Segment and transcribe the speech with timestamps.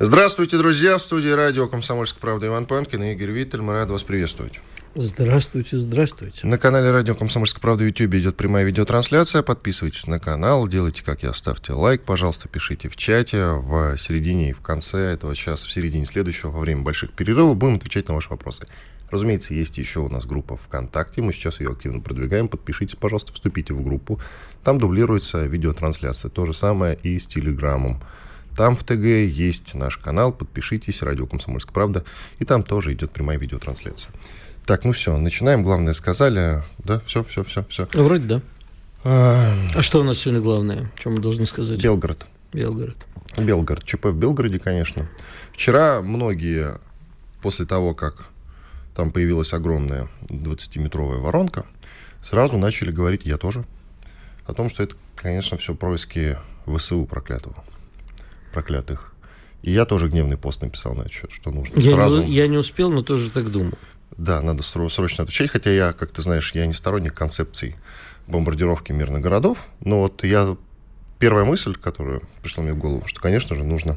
[0.00, 0.96] Здравствуйте, друзья!
[0.96, 3.62] В студии радио «Комсомольская правда» Иван Панкин и Игорь Виттель.
[3.62, 4.60] Мы рады вас приветствовать.
[4.94, 6.46] Здравствуйте, здравствуйте.
[6.46, 9.42] На канале радио «Комсомольская правда» в YouTube идет прямая видеотрансляция.
[9.42, 13.54] Подписывайтесь на канал, делайте, как я, ставьте лайк, пожалуйста, пишите в чате.
[13.54, 17.74] В середине и в конце этого часа, в середине следующего, во время больших перерывов, будем
[17.74, 18.68] отвечать на ваши вопросы.
[19.10, 22.46] Разумеется, есть еще у нас группа ВКонтакте, мы сейчас ее активно продвигаем.
[22.46, 24.20] Подпишитесь, пожалуйста, вступите в группу.
[24.62, 26.30] Там дублируется видеотрансляция.
[26.30, 28.00] То же самое и с Телеграмом.
[28.58, 32.04] Там в ТГ есть наш канал, подпишитесь, радио «Комсомольская правда»,
[32.40, 34.12] и там тоже идет прямая видеотрансляция.
[34.66, 35.62] Так, ну все, начинаем.
[35.62, 37.00] Главное сказали, да?
[37.06, 37.86] Все, все, все, все.
[37.92, 38.42] Вроде да.
[39.04, 40.90] А, а что у нас сегодня главное?
[40.98, 41.80] Чем мы должны сказать?
[41.80, 42.26] Белгород.
[42.52, 42.96] Белгород.
[43.36, 43.84] Белгород.
[43.84, 45.08] ЧП в Белгороде, конечно.
[45.52, 46.78] Вчера многие,
[47.42, 48.26] после того, как
[48.96, 51.64] там появилась огромная 20-метровая воронка,
[52.24, 53.64] сразу начали говорить, я тоже,
[54.46, 57.54] о том, что это, конечно, все происки ВСУ проклятого
[58.58, 59.12] проклятых.
[59.62, 62.24] И я тоже гневный пост написал на отчет, что нужно я сразу...
[62.24, 63.78] Не, я не успел, но тоже так думал.
[64.16, 67.76] Да, надо срочно отвечать, хотя я, как ты знаешь, я не сторонник концепций
[68.26, 70.56] бомбардировки мирных городов, но вот я...
[71.20, 73.96] Первая мысль, которая пришла мне в голову, что, конечно же, нужно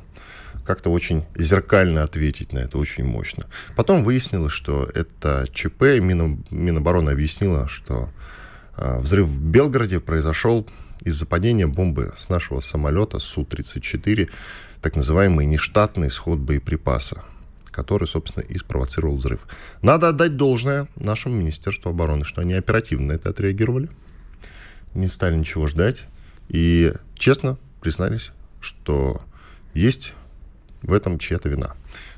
[0.64, 3.46] как-то очень зеркально ответить на это, очень мощно.
[3.76, 8.10] Потом выяснилось, что это ЧП, Мин, Минобороны объяснила, что
[8.78, 10.68] э, взрыв в Белгороде произошел
[11.02, 14.30] из-за падения бомбы с нашего самолета Су-34,
[14.82, 17.24] так называемый нештатный исход боеприпаса,
[17.72, 19.48] который, собственно, и спровоцировал взрыв.
[19.82, 23.90] Надо отдать должное нашему Министерству обороны, что они оперативно это отреагировали,
[24.94, 26.04] не стали ничего ждать
[26.50, 29.22] и честно признались, что
[29.74, 30.14] есть
[30.82, 31.76] в этом чья-то вина.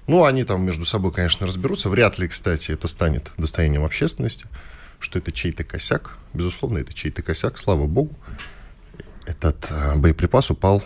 [0.07, 1.89] Ну, они там между собой, конечно, разберутся.
[1.89, 4.47] Вряд ли, кстати, это станет достоянием общественности,
[4.99, 6.17] что это чей-то косяк.
[6.33, 8.16] Безусловно, это чей-то косяк, слава богу
[9.25, 10.84] этот э, боеприпас упал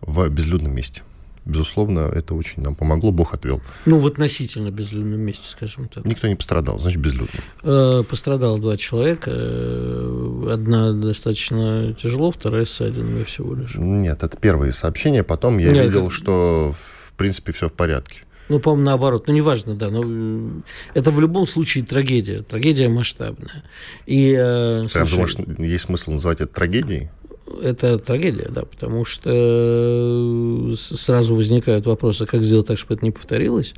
[0.00, 1.02] в безлюдном месте.
[1.48, 3.62] Безусловно, это очень нам помогло, Бог отвел.
[3.86, 6.04] Ну, в относительно безлюдном месте, скажем так.
[6.04, 7.40] Никто не пострадал, значит, безлюдно.
[7.62, 9.30] Э, пострадало два человека.
[9.32, 13.76] Э, одна достаточно тяжело, вторая с ссадинами всего лишь.
[13.76, 15.22] Нет, это первые сообщения.
[15.22, 16.14] Потом я Нет, видел, это...
[16.14, 18.24] что, в принципе, все в порядке.
[18.48, 19.26] Ну, по-моему, наоборот.
[19.26, 19.90] Ну, неважно, да.
[19.90, 20.50] Но э,
[20.94, 22.42] это в любом случае трагедия.
[22.42, 23.64] Трагедия масштабная.
[24.06, 27.10] И, э, Прям думаешь, есть смысл называть это трагедией?
[27.62, 33.10] Это трагедия, да, потому что э, сразу возникают вопросы, как сделать так, чтобы это не
[33.10, 33.74] повторилось.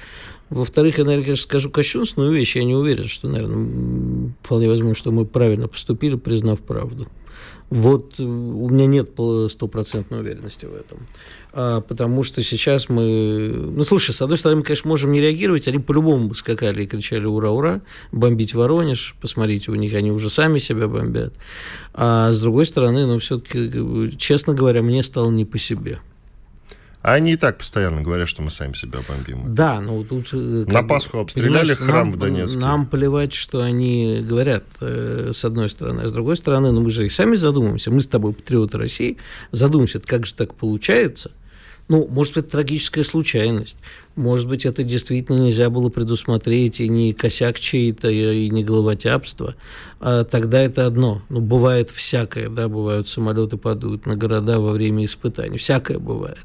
[0.51, 2.57] Во-вторых, я, наверное, конечно, скажу кощунственную вещь.
[2.57, 3.57] Я не уверен, что, наверное,
[4.43, 7.07] вполне возможно, что мы правильно поступили, признав правду.
[7.71, 9.11] Вот э, у меня нет
[9.49, 10.99] стопроцентной уверенности в этом.
[11.53, 13.49] А, потому что сейчас мы...
[13.55, 15.69] Ну, слушай, с одной стороны, мы, конечно, можем не реагировать.
[15.69, 17.81] Они по-любому бы скакали и кричали «Ура, ура!»
[18.11, 19.15] Бомбить Воронеж.
[19.21, 21.33] Посмотрите, у них они уже сами себя бомбят.
[21.95, 26.01] А с другой стороны, ну, все-таки, честно говоря, мне стало не по себе.
[27.03, 29.55] А они и так постоянно говорят, что мы сами себя бомбим.
[29.55, 30.37] Да, ну тут же...
[30.67, 32.59] На Пасху обстреляли храм нам, в Донецке.
[32.59, 36.03] Нам плевать, что они говорят, э, с одной стороны.
[36.03, 37.91] А с другой стороны, ну мы же и сами задумаемся.
[37.91, 39.17] Мы с тобой патриоты России.
[39.51, 41.31] Задумаемся, как же так получается.
[41.89, 43.77] Ну, может быть, трагическая случайность.
[44.15, 49.57] Может быть, это действительно нельзя было предусмотреть, и не косяк чей-то, и не головотяпство.
[49.99, 51.23] А тогда это одно.
[51.31, 55.59] Ну, бывает всякое, да, бывают самолеты падают на города во время испытаний.
[55.59, 56.39] Всякое бывает.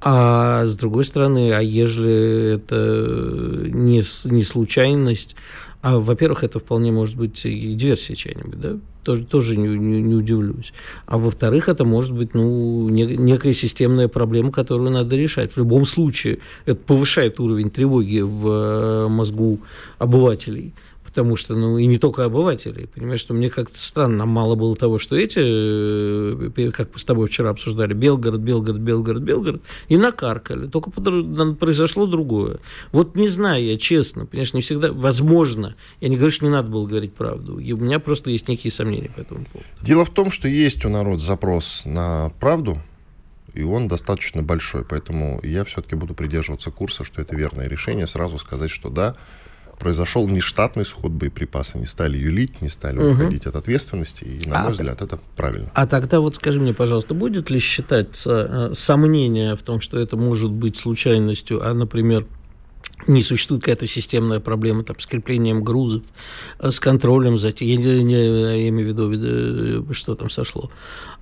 [0.00, 5.36] А с другой стороны, а ежели это не, не случайность,
[5.80, 10.14] а, во-первых, это вполне может быть и диверсия чья-нибудь, да, тоже, тоже не, не, не
[10.14, 10.72] удивлюсь.
[11.06, 15.52] А во-вторых, это может быть ну, не, некая системная проблема, которую надо решать.
[15.52, 19.60] В любом случае, это повышает уровень тревоги в э, мозгу
[19.98, 20.74] обывателей
[21.16, 24.98] потому что, ну, и не только обыватели, понимаешь, что мне как-то странно, мало было того,
[24.98, 30.66] что эти, э, как мы с тобой вчера обсуждали, Белгород, Белгород, Белгород, Белгород, и накаркали,
[30.66, 32.58] только произошло другое.
[32.92, 36.68] Вот не знаю я, честно, понимаешь, не всегда, возможно, я не говорю, что не надо
[36.68, 39.66] было говорить правду, и у меня просто есть некие сомнения по этому поводу.
[39.80, 42.76] Дело в том, что есть у народа запрос на правду,
[43.54, 48.36] и он достаточно большой, поэтому я все-таки буду придерживаться курса, что это верное решение, сразу
[48.36, 49.16] сказать, что да,
[49.78, 51.78] произошел нештатный сход боеприпаса.
[51.78, 53.10] Не стали юлить, не стали угу.
[53.10, 54.24] уходить от ответственности.
[54.24, 55.70] И, на а, мой взгляд, это правильно.
[55.74, 60.16] А тогда вот скажи мне, пожалуйста, будет ли считаться э, сомнение в том, что это
[60.16, 62.26] может быть случайностью, а, например,
[63.06, 66.02] не существует какая-то системная проблема там, с креплением грузов,
[66.58, 70.30] э, с контролем за тем, я, не, не, я имею в виду, э, что там
[70.30, 70.70] сошло,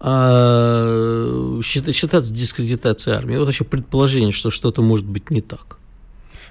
[0.01, 3.37] а, считаться дискредитацией армии.
[3.37, 5.79] Вот вообще предположение, что что-то может быть не так.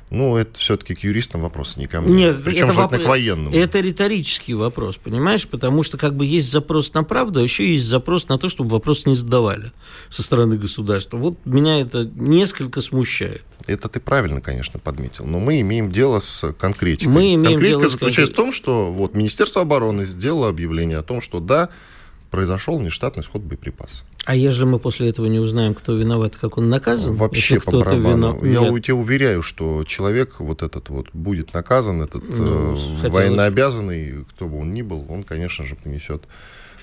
[0.10, 2.14] Ну, это все-таки к юристам вопросы не ко мне.
[2.14, 3.06] Нет, Причем это желательно воп...
[3.06, 3.54] к военным.
[3.54, 5.48] Это риторический вопрос, понимаешь?
[5.48, 8.70] Потому что как бы есть запрос на правду, а еще есть запрос на то, чтобы
[8.70, 9.72] вопрос не задавали
[10.10, 11.18] со стороны государства.
[11.18, 13.44] Вот меня это несколько смущает.
[13.66, 15.26] Это ты правильно, конечно, подметил.
[15.26, 17.14] Но мы имеем дело с конкретикой.
[17.14, 18.34] Мы имеем Конкретика дело заключается с...
[18.34, 21.70] в том, что вот Министерство обороны сделало объявление о том, что да,
[22.34, 24.06] произошел нештатный сход боеприпаса.
[24.26, 27.14] А если мы после этого не узнаем, кто виноват, как он наказан?
[27.14, 28.40] Вообще по барабану.
[28.42, 28.66] Вина...
[28.66, 34.48] Я тебя уверяю, что человек вот этот вот будет наказан, этот ну, э, военнообязанный, кто
[34.48, 36.24] бы он ни был, он, конечно же, понесет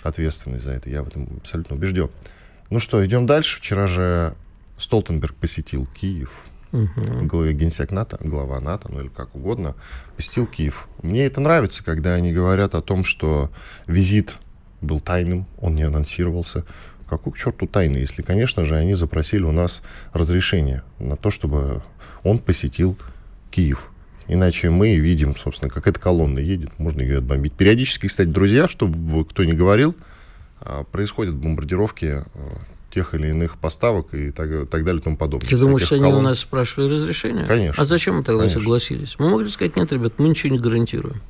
[0.05, 0.89] ответственность за это.
[0.89, 2.11] Я в этом абсолютно убежден.
[2.71, 3.59] Ну что, идем дальше.
[3.59, 4.37] Вчера же
[4.79, 6.47] Столтенберг посетил Киев.
[6.71, 7.51] Угу.
[7.55, 9.75] Генсек НАТО, глава НАТО, ну или как угодно,
[10.15, 10.87] посетил Киев.
[11.03, 13.51] Мне это нравится, когда они говорят о том, что
[13.89, 14.37] визит
[14.81, 16.65] был тайным, он не анонсировался.
[17.09, 19.83] Какой к черту тайны, если, конечно же, они запросили у нас
[20.13, 21.83] разрешение на то, чтобы
[22.23, 22.97] он посетил
[23.51, 23.91] Киев.
[24.29, 27.53] Иначе мы видим, собственно, как эта колонна едет, можно ее отбомбить.
[27.55, 29.97] Периодически, кстати, друзья, чтобы кто не говорил,
[30.61, 32.25] а, происходят бомбардировки а,
[32.93, 35.49] тех или иных поставок и так, так далее и тому подобное.
[35.49, 37.47] Ты думаешь, что они у нас спрашивали разрешение?
[37.47, 37.83] Конечно.
[37.83, 38.61] А зачем мы тогда конечно.
[38.61, 39.17] согласились?
[39.19, 41.21] Мы могли сказать, нет, ребят, мы ничего не гарантируем.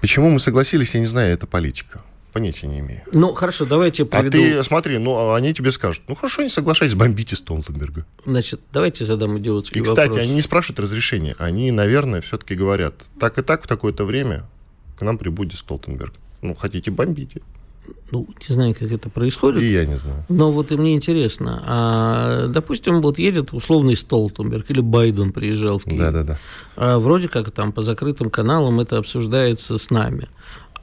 [0.00, 2.02] Почему мы согласились, я не знаю, это политика.
[2.32, 3.02] Понятия не имею.
[3.12, 4.28] Ну, хорошо, давайте приведу...
[4.28, 8.06] А ты смотри, ну, а они тебе скажут, ну, хорошо, не соглашайтесь, бомбите Столтенберга.
[8.24, 9.98] Значит, давайте задам идиотский вопрос.
[9.98, 11.36] И, кстати, они не спрашивают разрешения.
[11.38, 14.44] Они, наверное, все-таки говорят, так и так в такое-то время
[14.98, 16.14] к нам прибудет Столтенберг.
[16.40, 17.42] Ну, хотите, бомбите.
[18.12, 19.62] Ну, не знаю, как это происходит.
[19.62, 20.24] И я не знаю.
[20.28, 21.62] Но вот и мне интересно.
[21.66, 25.98] А, допустим, вот едет условный Столтенберг или Байден приезжал в Киев.
[25.98, 26.38] Да, да, да.
[26.76, 30.28] А, вроде как там по закрытым каналам это обсуждается с нами.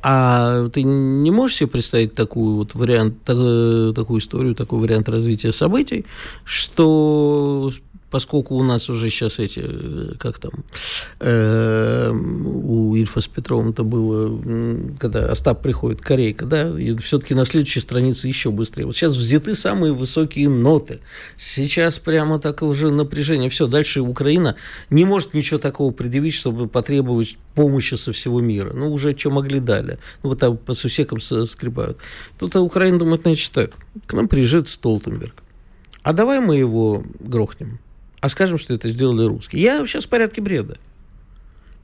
[0.02, 6.06] А ты не можешь себе представить такую вот вариант, такую историю, такой вариант развития событий,
[6.46, 7.70] что
[8.10, 10.52] поскольку у нас уже сейчас эти, э, как там,
[11.20, 14.40] э, у Ильфа с Петровым это было,
[15.00, 18.86] когда Остап приходит, Корейка, да, и все-таки на следующей странице еще быстрее.
[18.86, 21.00] Вот сейчас взяты самые высокие ноты.
[21.38, 23.50] Сейчас прямо так уже напряжение.
[23.50, 24.56] Все, дальше Украина
[24.90, 28.74] не может ничего такого предъявить, чтобы потребовать помощи со всего мира.
[28.74, 30.00] Ну, уже что могли дали.
[30.24, 31.98] Ну, вот там по сусекам скрипают.
[32.38, 33.72] Тут Украина думает, значит так,
[34.06, 35.36] к нам приезжает Столтенберг.
[36.02, 37.80] А давай мы его грохнем
[38.22, 39.62] а скажем, что это сделали русские.
[39.62, 40.78] Я сейчас в порядке бреда.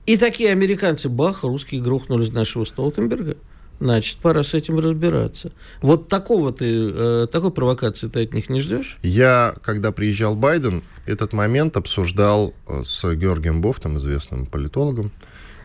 [0.06, 3.38] И такие американцы, бах, русские грохнули нашего Столтенберга.
[3.80, 5.52] Значит, пора с этим разбираться.
[5.82, 8.98] Вот такого ты, э, такой провокации ты от них не ждешь?
[9.02, 15.12] Я, когда приезжал Байден, этот момент обсуждал э, с Георгием Бофтом, известным политологом.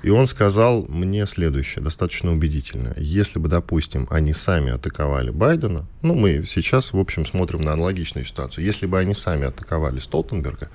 [0.03, 2.95] И он сказал мне следующее, достаточно убедительно.
[2.97, 8.25] Если бы, допустим, они сами атаковали Байдена, ну, мы сейчас, в общем, смотрим на аналогичную
[8.25, 8.65] ситуацию.
[8.65, 10.71] Если бы они сами атаковали Столтенберга,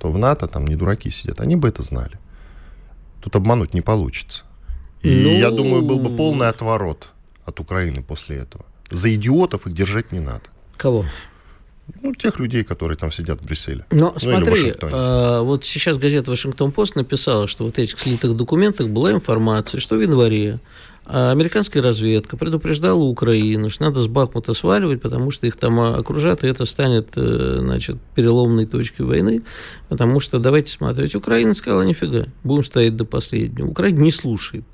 [0.00, 2.18] то в НАТО там не дураки сидят, они бы это знали.
[3.22, 4.44] Тут обмануть не получится.
[5.02, 5.30] И ну...
[5.30, 7.08] я думаю, был бы полный отворот
[7.44, 8.64] от Украины после этого.
[8.90, 10.44] За идиотов их держать не надо.
[10.76, 11.04] Кого?
[12.02, 13.84] Ну, тех людей, которые там сидят в Брюсселе.
[13.90, 18.88] Но ну, смотри, э, вот сейчас газета «Вашингтон-Пост» написала, что вот в этих слитых документах
[18.88, 20.60] была информация, что в январе
[21.06, 26.44] а американская разведка предупреждала Украину, что надо с Бахмута сваливать, потому что их там окружат,
[26.44, 29.42] и это станет э, значит, переломной точкой войны,
[29.90, 33.66] потому что, давайте смотреть, Украина сказала, нифига, будем стоять до последнего.
[33.66, 34.64] Украина не слушает.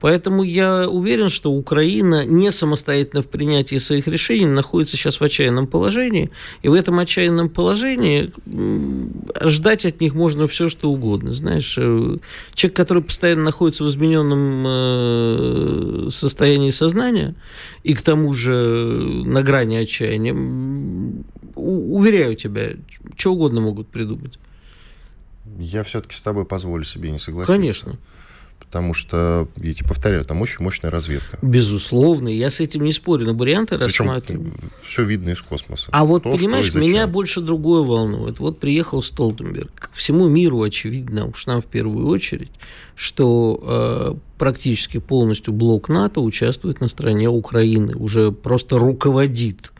[0.00, 5.66] Поэтому я уверен, что Украина не самостоятельно в принятии своих решений находится сейчас в отчаянном
[5.66, 6.30] положении.
[6.62, 8.30] И в этом отчаянном положении
[9.42, 11.32] ждать от них можно все, что угодно.
[11.32, 12.16] Знаешь, э,
[12.52, 17.34] человек, который постоянно находится в измененном э, состоянии сознания
[17.82, 18.52] и к тому же
[19.24, 20.34] на грани отчаяния,
[21.54, 22.72] уверяю тебя,
[23.16, 24.38] что угодно могут придумать.
[25.58, 27.56] Я все-таки с тобой позволю себе не согласиться.
[27.56, 27.98] Конечно
[28.58, 31.38] потому что, я тебе повторяю, там очень мощная разведка.
[31.40, 34.52] Безусловно, я с этим не спорю, но варианты Причем рассматриваю.
[34.82, 35.88] все видно из космоса.
[35.92, 38.38] А вот, То, понимаешь, меня больше другое волнует.
[38.38, 39.90] Вот приехал Столтенберг.
[39.94, 42.50] Всему миру очевидно, уж нам в первую очередь,
[42.94, 49.72] что э, практически полностью блок НАТО участвует на стороне Украины, уже просто руководит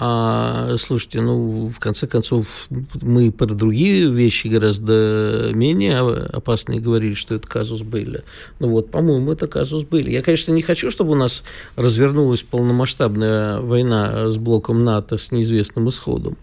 [0.00, 2.68] А, слушайте, ну, в конце концов,
[3.02, 8.22] мы про другие вещи гораздо менее опасные говорили, что это казус Белли.
[8.60, 10.10] Ну вот, по-моему, это казус Белли.
[10.10, 11.42] Я, конечно, не хочу, чтобы у нас
[11.74, 16.36] развернулась полномасштабная война с блоком НАТО с неизвестным исходом.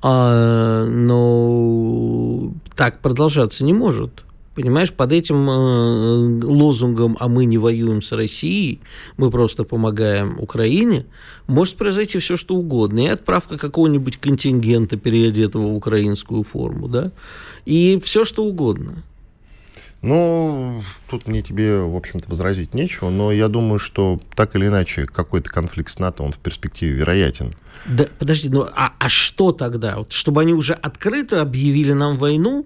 [0.00, 4.24] А, но так продолжаться не может.
[4.56, 8.80] Понимаешь, под этим э, лозунгом «а мы не воюем с Россией,
[9.18, 11.04] мы просто помогаем Украине»,
[11.46, 13.00] может произойти все, что угодно.
[13.00, 17.12] И отправка какого-нибудь контингента, переодетого в украинскую форму, да,
[17.66, 19.02] и все, что угодно.
[20.00, 25.04] Ну, тут мне тебе, в общем-то, возразить нечего, но я думаю, что так или иначе
[25.04, 27.52] какой-то конфликт с НАТО, он в перспективе вероятен.
[27.84, 29.98] Да, подожди, ну а, а что тогда?
[29.98, 32.64] Вот, чтобы они уже открыто объявили нам войну,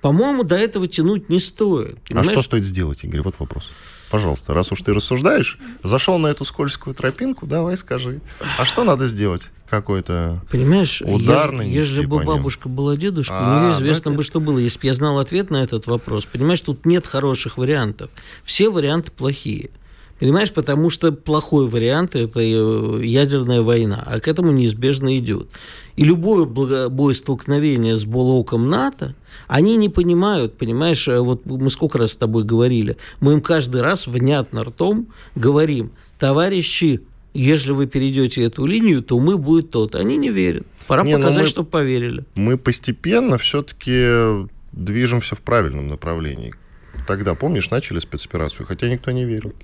[0.00, 1.98] по-моему, до этого тянуть не стоит.
[2.04, 2.28] А понимаешь?
[2.28, 3.22] А что стоит сделать, Игорь?
[3.22, 3.70] Вот вопрос.
[4.10, 8.20] Пожалуйста, раз уж ты рассуждаешь, зашел на эту скользкую тропинку, давай скажи.
[8.58, 9.50] А что надо сделать?
[9.68, 14.40] Какой-то Понимаешь, ударный если, если бы бабушка была дедушка, а, у нее известно бы, что
[14.40, 14.58] было.
[14.58, 16.26] Если бы я знал ответ на этот вопрос.
[16.26, 18.10] Понимаешь, тут нет хороших вариантов.
[18.42, 19.70] Все варианты плохие.
[20.20, 25.48] Понимаешь, потому что плохой вариант– это э, ядерная война, а к этому неизбежно идет.
[25.96, 29.14] И любое боестолкновение с блоком НАТО,
[29.48, 33.80] они не понимают, понимаешь, э, вот мы сколько раз с тобой говорили, мы им каждый
[33.80, 37.00] раз внятно ртом говорим, товарищи,
[37.32, 39.94] если вы перейдете эту линию, то мы будет тот.
[39.94, 40.66] Они не верят.
[40.86, 42.24] Пора не, ну показать, мы, чтобы поверили.
[42.34, 46.52] Мы постепенно все-таки движемся в правильном направлении.
[47.06, 49.54] Тогда, помнишь, начали спецоперацию, хотя никто не верил.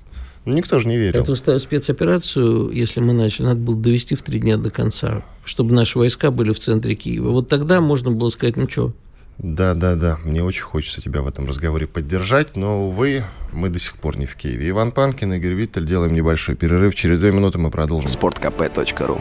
[0.47, 1.21] Ну, никто же не верил.
[1.21, 5.99] Эту спецоперацию, если мы начали, надо было довести в три дня до конца, чтобы наши
[5.99, 7.31] войска были в центре Киева.
[7.31, 8.93] Вот тогда можно было сказать, ну что,
[9.39, 10.17] да, да, да.
[10.25, 13.23] Мне очень хочется тебя в этом разговоре поддержать, но, увы,
[13.53, 14.71] мы до сих пор не в Киеве.
[14.71, 15.85] Иван Панкин, Игорь Виттель.
[15.85, 16.95] Делаем небольшой перерыв.
[16.95, 18.09] Через две минуты мы продолжим.
[18.09, 19.21] Спорткп.ру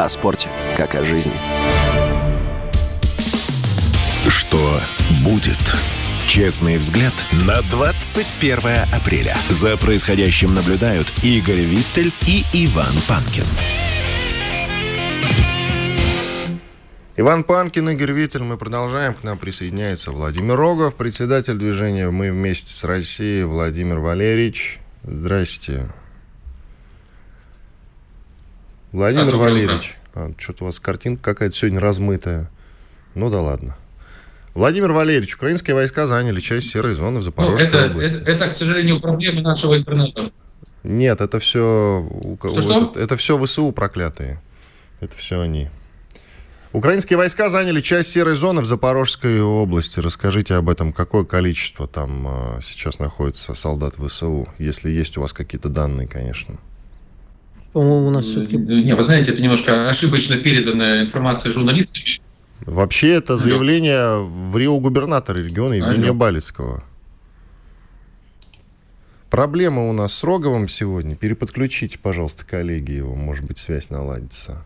[0.00, 1.32] О спорте, как о жизни.
[4.28, 4.80] Что
[5.24, 5.76] будет?
[6.26, 7.14] Честный взгляд
[7.46, 7.60] на
[8.16, 8.58] 21
[8.94, 9.36] апреля.
[9.50, 13.44] За происходящим наблюдают Игорь Виттель и Иван Панкин.
[17.18, 18.42] Иван Панкин, Игорь Виттель.
[18.42, 19.12] Мы продолжаем.
[19.12, 24.78] К нам присоединяется Владимир Рогов, председатель движения «Мы вместе с Россией» Владимир Валерьевич.
[25.02, 25.92] Здрасте.
[28.92, 32.48] Владимир а, Валерьевич, а, что-то у вас картинка какая-то сегодня размытая.
[33.14, 33.76] Ну да ладно.
[34.56, 38.14] Владимир Валерьевич, украинские войска заняли часть серой зоны в Запорожской ну, это, области.
[38.14, 40.30] Это, это, к сожалению, проблема нашего интернета.
[40.82, 42.08] Нет, это все,
[42.40, 42.90] что, что?
[42.90, 44.40] Это, это все ВСУ проклятые.
[45.00, 45.68] Это все они.
[46.72, 50.00] Украинские войска заняли часть серой зоны в Запорожской области.
[50.00, 55.34] Расскажите об этом, какое количество там а, сейчас находится солдат ВСУ, если есть у вас
[55.34, 56.56] какие-то данные, конечно.
[57.74, 58.56] По-моему, у нас все-таки...
[58.56, 62.20] Не, вы знаете, это немножко ошибочно переданная информация журналистами.
[62.60, 66.14] Вообще это заявление в Рио губернатора региона Евгения Алло.
[66.14, 66.82] Балицкого.
[69.30, 71.16] Проблема у нас с Роговым сегодня.
[71.16, 73.14] Переподключите, пожалуйста, коллеги его.
[73.14, 74.64] Может быть, связь наладится.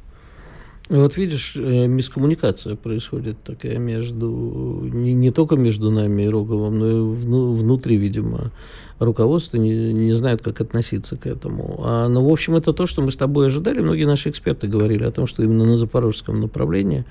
[0.91, 6.89] Вот видишь, э, мискоммуникация происходит такая между, не, не только между нами и Роговым, но
[6.89, 8.51] и вну, внутри, видимо,
[8.99, 11.81] руководство не, не знают, как относиться к этому.
[11.85, 13.79] А, ну, в общем, это то, что мы с тобой ожидали.
[13.79, 17.05] Многие наши эксперты говорили о том, что именно на запорожском направлении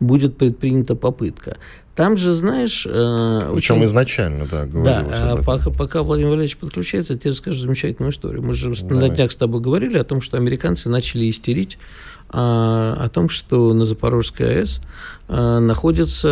[0.00, 1.56] будет предпринята попытка.
[1.94, 2.86] Там же, знаешь...
[2.88, 3.84] Э, Причем очень...
[3.84, 8.42] изначально, да, говорилось Да, пока, пока Владимир Валерьевич подключается, я тебе расскажу замечательную историю.
[8.42, 9.08] Мы же Давай.
[9.08, 13.74] на днях с тобой говорили о том, что американцы начали истерить а, о том, что
[13.74, 14.80] на Запорожской АЭС
[15.28, 16.28] а, находятся,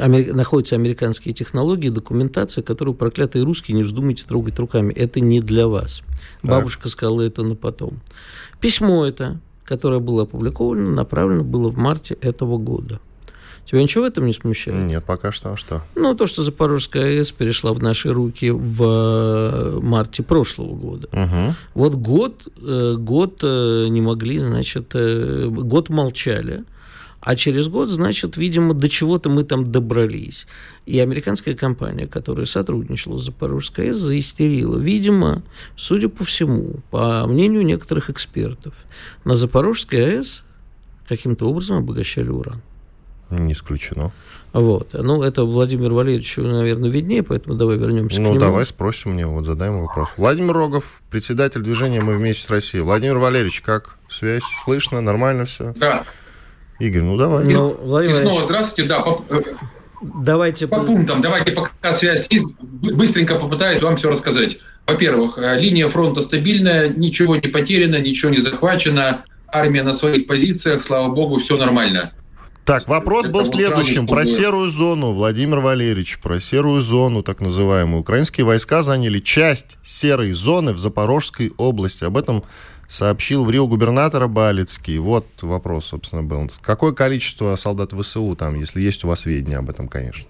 [0.00, 4.92] амер, находятся американские технологии, документация, которую проклятые русские не вздумайте трогать руками.
[4.92, 6.02] Это не для вас.
[6.42, 6.50] Так.
[6.50, 8.00] Бабушка сказала это на потом.
[8.60, 13.00] Письмо это, которое было опубликовано, направлено было в марте этого года.
[13.70, 14.82] Тебя ничего в этом не смущает?
[14.88, 15.52] Нет, пока что.
[15.52, 15.80] А что?
[15.94, 21.08] Ну, то, что Запорожская АЭС перешла в наши руки в э, марте прошлого года.
[21.12, 21.54] Угу.
[21.74, 26.64] Вот год, э, год э, не могли, значит, год молчали.
[27.20, 30.48] А через год, значит, видимо, до чего-то мы там добрались.
[30.86, 34.78] И американская компания, которая сотрудничала с Запорожской АЭС, заистерила.
[34.78, 35.44] Видимо,
[35.76, 38.74] судя по всему, по мнению некоторых экспертов,
[39.22, 40.42] на Запорожской АЭС
[41.06, 42.62] каким-то образом обогащали уран.
[43.30, 44.12] Не исключено.
[44.52, 44.88] Вот.
[44.92, 48.34] Ну, это Владимир Валерьевич, наверное, виднее, поэтому давай вернемся ну, к нему.
[48.34, 50.10] Ну, давай спросим мне, вот задаем вопрос.
[50.16, 52.82] Владимир Рогов, председатель движения «Мы вместе с Россией».
[52.82, 54.42] Владимир Валерьевич, как связь?
[54.64, 55.00] Слышно?
[55.00, 55.72] Нормально все?
[55.76, 56.04] Да.
[56.80, 57.44] Игорь, ну давай.
[57.44, 58.88] Ну, Владимир и снова здравствуйте.
[58.88, 59.40] Да, по, э,
[60.02, 61.20] Давайте по пунктам.
[61.20, 62.58] Давайте пока связь есть.
[62.60, 64.58] Быстренько попытаюсь вам все рассказать.
[64.86, 69.24] Во-первых, э, линия фронта стабильная, ничего не потеряно, ничего не захвачено.
[69.52, 72.12] Армия на своих позициях, слава богу, все нормально.
[72.70, 74.06] Так, вопрос был следующим.
[74.06, 78.02] Про серую зону, Владимир Валерьевич, про серую зону, так называемую.
[78.02, 82.04] Украинские войска заняли часть серой зоны в Запорожской области.
[82.04, 82.44] Об этом
[82.88, 84.98] сообщил в Рио губернатора Балицкий.
[84.98, 86.48] Вот вопрос, собственно, был.
[86.62, 90.28] Какое количество солдат ВСУ там, если есть у вас сведения об этом, конечно?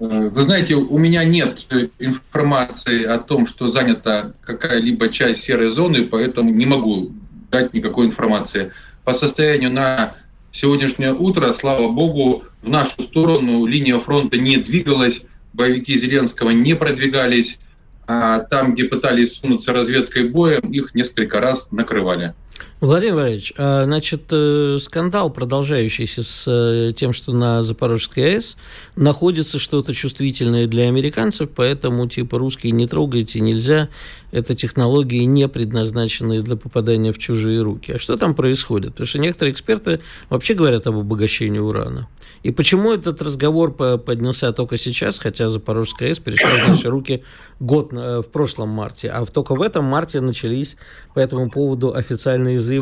[0.00, 1.64] Э, вы знаете, у меня нет
[2.00, 7.12] информации о том, что занята какая-либо часть серой зоны, поэтому не могу
[7.52, 8.72] дать никакой информации.
[9.04, 10.16] По состоянию на
[10.54, 17.58] сегодняшнее утро, слава богу, в нашу сторону линия фронта не двигалась, боевики Зеленского не продвигались,
[18.06, 22.34] а там, где пытались сунуться разведкой боем, их несколько раз накрывали.
[22.84, 28.58] Владимир Владимирович, а, значит, э, скандал, продолжающийся с э, тем, что на Запорожской АЭС
[28.94, 33.88] находится что-то чувствительное для американцев, поэтому, типа, русские не трогайте, нельзя,
[34.32, 37.92] это технологии не предназначенные для попадания в чужие руки.
[37.92, 38.90] А что там происходит?
[38.90, 42.08] Потому что некоторые эксперты вообще говорят об обогащении урана.
[42.42, 47.24] И почему этот разговор поднялся только сейчас, хотя Запорожская АЭС перешла в наши руки
[47.58, 50.76] год э, в прошлом марте, а только в этом марте начались
[51.14, 52.73] по этому поводу официальные заявления,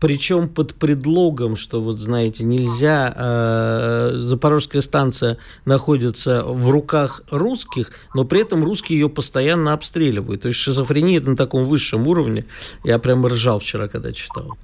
[0.00, 8.24] причем под предлогом, что вот знаете, нельзя, э, Запорожская станция находится в руках русских, но
[8.24, 10.42] при этом русские ее постоянно обстреливают.
[10.42, 12.46] То есть шизофрения на таком высшем уровне.
[12.82, 14.56] Я прям ржал вчера, когда читал.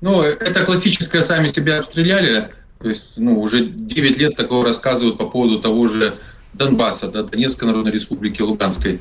[0.00, 2.50] Ну, это классическое «сами себя обстреляли».
[2.80, 6.14] То есть, ну, уже 9 лет такого рассказывают по поводу того же
[6.54, 9.00] Донбасса, да, Донецкой Народной Республики, Луганской.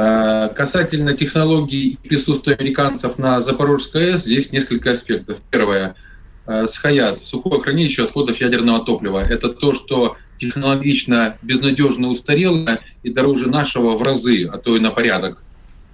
[0.00, 5.40] А, касательно технологий и присутствия американцев на Запорожской АЭС, здесь несколько аспектов.
[5.50, 5.96] Первое.
[6.46, 9.18] А, СХАЯТ, сухое хранилище отходов ядерного топлива.
[9.18, 14.92] Это то, что технологично безнадежно устарело и дороже нашего в разы, а то и на
[14.92, 15.42] порядок.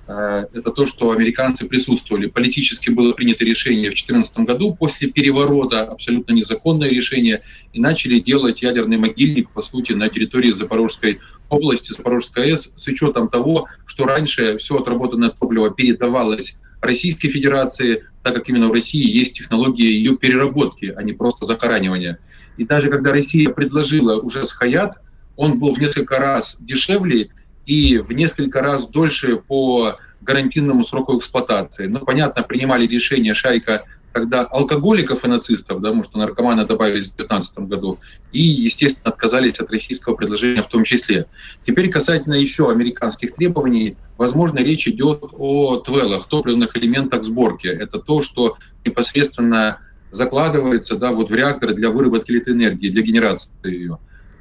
[0.06, 2.26] Э, это то, что американцы присутствовали.
[2.26, 7.42] Политически было принято решение в 2014 году после переворота, абсолютно незаконное решение,
[7.72, 13.28] и начали делать ядерный могильник, по сути, на территории Запорожской области, Запорожской АЭС, с учетом
[13.28, 19.34] того, что раньше все отработанное топливо передавалось Российской Федерации, так как именно в России есть
[19.36, 22.18] технология ее переработки, а не просто захоранивания.
[22.56, 25.00] И даже когда Россия предложила уже схаят,
[25.36, 27.30] он был в несколько раз дешевле,
[27.66, 31.86] и в несколько раз дольше по гарантийному сроку эксплуатации.
[31.86, 37.58] Ну, понятно, принимали решение шайка когда алкоголиков и нацистов, потому что наркоманы добавились в 2015
[37.68, 37.98] году,
[38.30, 41.26] и, естественно, отказались от российского предложения в том числе.
[41.66, 47.66] Теперь касательно еще американских требований, возможно, речь идет о твелах, топливных элементах сборки.
[47.66, 49.80] Это то, что непосредственно
[50.12, 53.98] закладывается да, вот в реакторы для выработки электроэнергии, для генерации ее.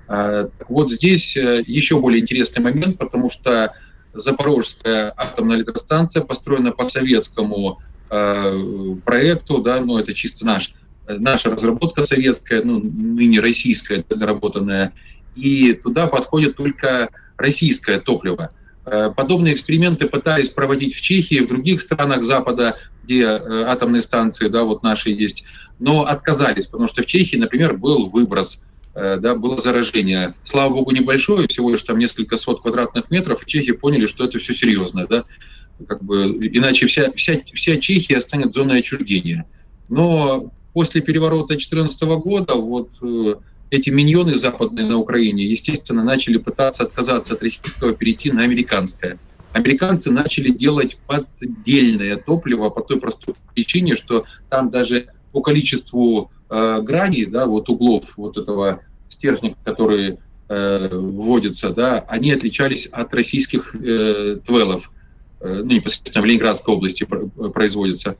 [0.07, 3.73] А, вот здесь э, еще более интересный момент, потому что
[4.13, 7.81] Запорожская атомная электростанция построена по советскому
[8.13, 10.75] э, проекту, да, ну это чисто наш,
[11.07, 14.93] наша разработка советская, ну ныне российская доработанная,
[15.35, 18.51] и туда подходит только российское топливо.
[18.85, 24.63] Э, подобные эксперименты пытались проводить в Чехии, в других странах Запада, где атомные станции, да,
[24.63, 25.43] вот наши есть,
[25.79, 28.63] но отказались, потому что в Чехии, например, был выброс
[28.95, 30.35] Э, да, было заражение.
[30.43, 34.37] Слава богу, небольшое, всего лишь там несколько сот квадратных метров, и чехи поняли, что это
[34.37, 35.25] все серьезно, да,
[35.87, 39.45] как бы, иначе вся, вся, вся Чехия станет зоной отчуждения.
[39.89, 43.35] Но после переворота 2014 года вот э,
[43.69, 49.19] эти миньоны западные на Украине, естественно, начали пытаться отказаться от российского, перейти на американское.
[49.51, 56.81] Американцы начали делать поддельное топливо по той простой причине, что там даже по количеству э,
[56.81, 60.17] граней, да, вот углов вот этого стержня, который
[60.49, 64.91] э, вводится, да, они отличались от российских э, твелов,
[65.47, 67.05] ну, непосредственно в Ленинградской области
[67.53, 68.15] производятся.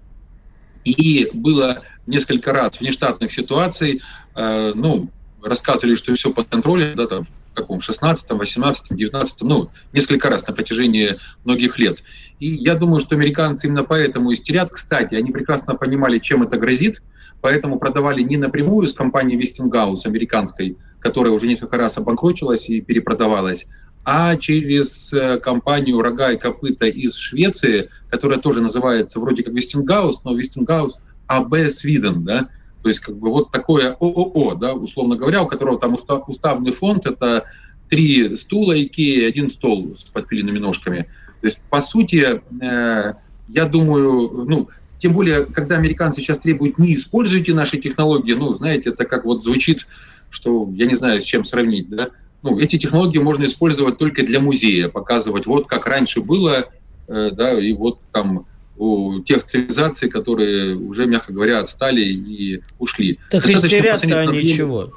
[0.84, 4.02] И было несколько раз внештатных ситуаций,
[4.36, 5.10] э, ну,
[5.42, 10.48] рассказывали, что все под контролем, да, там, в каком, 16 18 19 ну, несколько раз
[10.48, 12.04] на протяжении многих лет.
[12.40, 14.70] И я думаю, что американцы именно поэтому истерят.
[14.72, 17.02] Кстати, они прекрасно понимали, чем это грозит,
[17.42, 23.68] поэтому продавали не напрямую с компанией Westinghouse американской, которая уже несколько раз обанкротилась и перепродавалась,
[24.06, 30.16] а через э, компанию «Рога и копыта» из Швеции, которая тоже называется вроде как Westinghouse,
[30.26, 32.50] но Westinghouse AB Sweden, да,
[32.82, 36.72] то есть как бы вот такое ООО, да, условно говоря, у которого там устав, уставный
[36.74, 37.46] фонд, это
[37.90, 41.08] три стула Икеи, один стол с подпиленными ножками.
[41.42, 43.14] То есть, по сути, э,
[43.48, 44.68] я думаю, ну,
[45.00, 49.44] тем более, когда американцы сейчас требуют «не используйте наши технологии», ну, знаете, это как вот
[49.44, 49.86] звучит
[50.34, 52.10] что я не знаю, с чем сравнить, да,
[52.44, 56.70] ну, эти технологии можно использовать только для музея, показывать, вот как раньше было,
[57.08, 58.46] э, да, и вот там
[58.78, 63.18] у тех цивилизаций, которые уже, мягко говоря, отстали и ушли.
[63.32, 64.94] Так истерят-то они чего,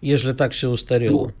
[0.00, 1.32] если так все устарело?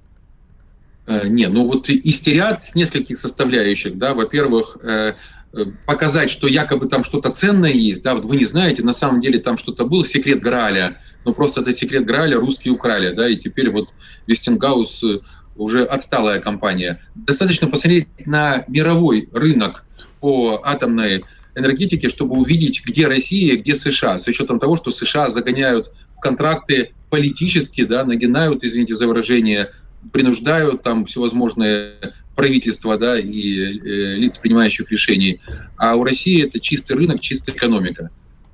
[1.06, 5.14] Ну, э, не, ну вот истерят с нескольких составляющих, да, во-первых, э,
[5.52, 9.20] Э, показать, что якобы там что-то ценное есть, да, вот вы не знаете, на самом
[9.20, 13.34] деле там что-то был, секрет Граля, но просто этот секрет Граля русские украли, да, и
[13.34, 13.88] теперь вот
[14.28, 15.18] Вестингаус э,
[15.56, 17.00] уже отсталая компания.
[17.14, 19.84] Достаточно посмотреть на мировой рынок
[20.20, 25.90] по атомной энергетике, чтобы увидеть, где Россия, где США, с учетом того, что США загоняют
[26.16, 29.70] в контракты политически, да, нагинают, извините за выражение,
[30.12, 31.94] принуждают там всевозможные
[32.36, 35.40] правительства да, и э, лиц, принимающих решений.
[35.76, 38.10] А у России это чистый рынок, чистая экономика.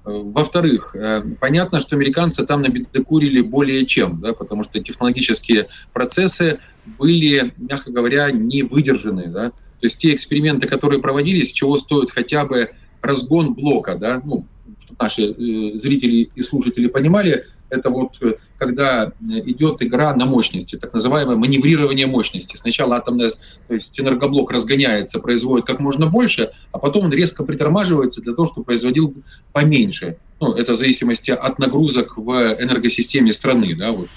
[0.07, 6.61] Во-вторых, э, понятно, что американцы там набедокурили более чем, да, потому что технологические процессы
[6.97, 9.27] были, мягко говоря, не выдержаны.
[9.27, 9.51] Да.
[9.51, 12.71] То есть те эксперименты, которые проводились, чего стоит хотя бы
[13.03, 14.47] разгон блока, да, ну,
[14.87, 20.77] чтобы наши э, зрители и слушатели понимали, это вот э, когда идет игра на мощности,
[20.77, 22.57] так называемое маневрирование мощности.
[22.57, 23.31] Сначала атомная,
[23.69, 28.47] то есть энергоблок разгоняется, производит как можно больше, а потом он резко притормаживается для того,
[28.47, 29.15] чтобы производил
[29.53, 30.17] поменьше.
[30.41, 34.09] Ну, это в зависимости от нагрузок в энергосистеме страны, да, вот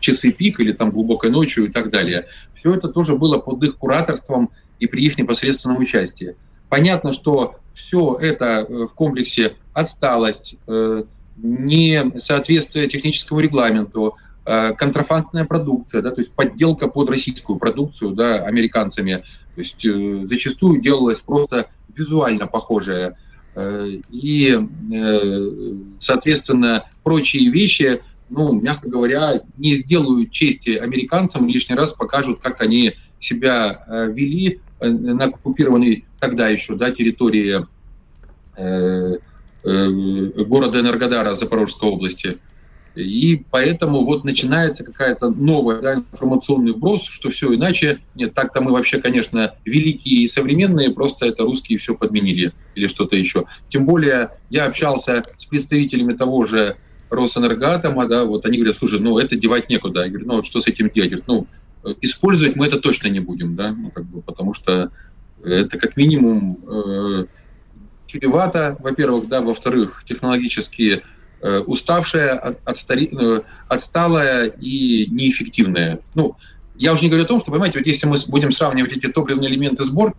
[0.00, 2.26] часы пик или там глубокой ночью и так далее.
[2.54, 6.36] Все это тоже было под их кураторством и при их непосредственном участии.
[6.68, 11.04] Понятно, что все это э, в комплексе отсталость, э,
[11.36, 19.24] несоответствие техническому регламенту, э, контрафактная продукция, да, то есть подделка под российскую продукцию да, американцами.
[19.54, 19.84] То есть
[20.28, 23.16] зачастую делалась просто визуально похожая.
[24.08, 24.56] И,
[25.98, 32.94] соответственно, прочие вещи, ну, мягко говоря, не сделают чести американцам, лишний раз покажут, как они
[33.18, 37.64] себя вели на оккупированной тогда еще да, территории
[38.56, 39.18] э, э,
[40.46, 42.38] города Энергодара Запорожской области.
[42.94, 48.00] И поэтому вот начинается какая-то новая да, информационный вброс, что все иначе.
[48.16, 53.14] Нет, так-то мы вообще, конечно, великие и современные, просто это русские все подменили или что-то
[53.14, 53.44] еще.
[53.68, 56.76] Тем более я общался с представителями того же
[57.10, 60.02] Росэнергоатома, да, вот они говорят, слушай, ну это девать некуда.
[60.02, 61.10] Я говорю, ну вот что с этим делать?
[61.10, 61.46] Говорят, ну
[62.00, 64.90] использовать мы это точно не будем, да, ну, как бы, потому что
[65.44, 67.26] это как минимум э,
[68.08, 71.02] чревато, во-первых, да, во-вторых, технологически
[71.40, 76.00] э, уставшая, от, отстари, э, отсталая и неэффективная.
[76.14, 76.36] Ну,
[76.76, 79.50] я уже не говорю о том, что, понимаете, вот если мы будем сравнивать эти топливные
[79.50, 80.16] элементы сборки,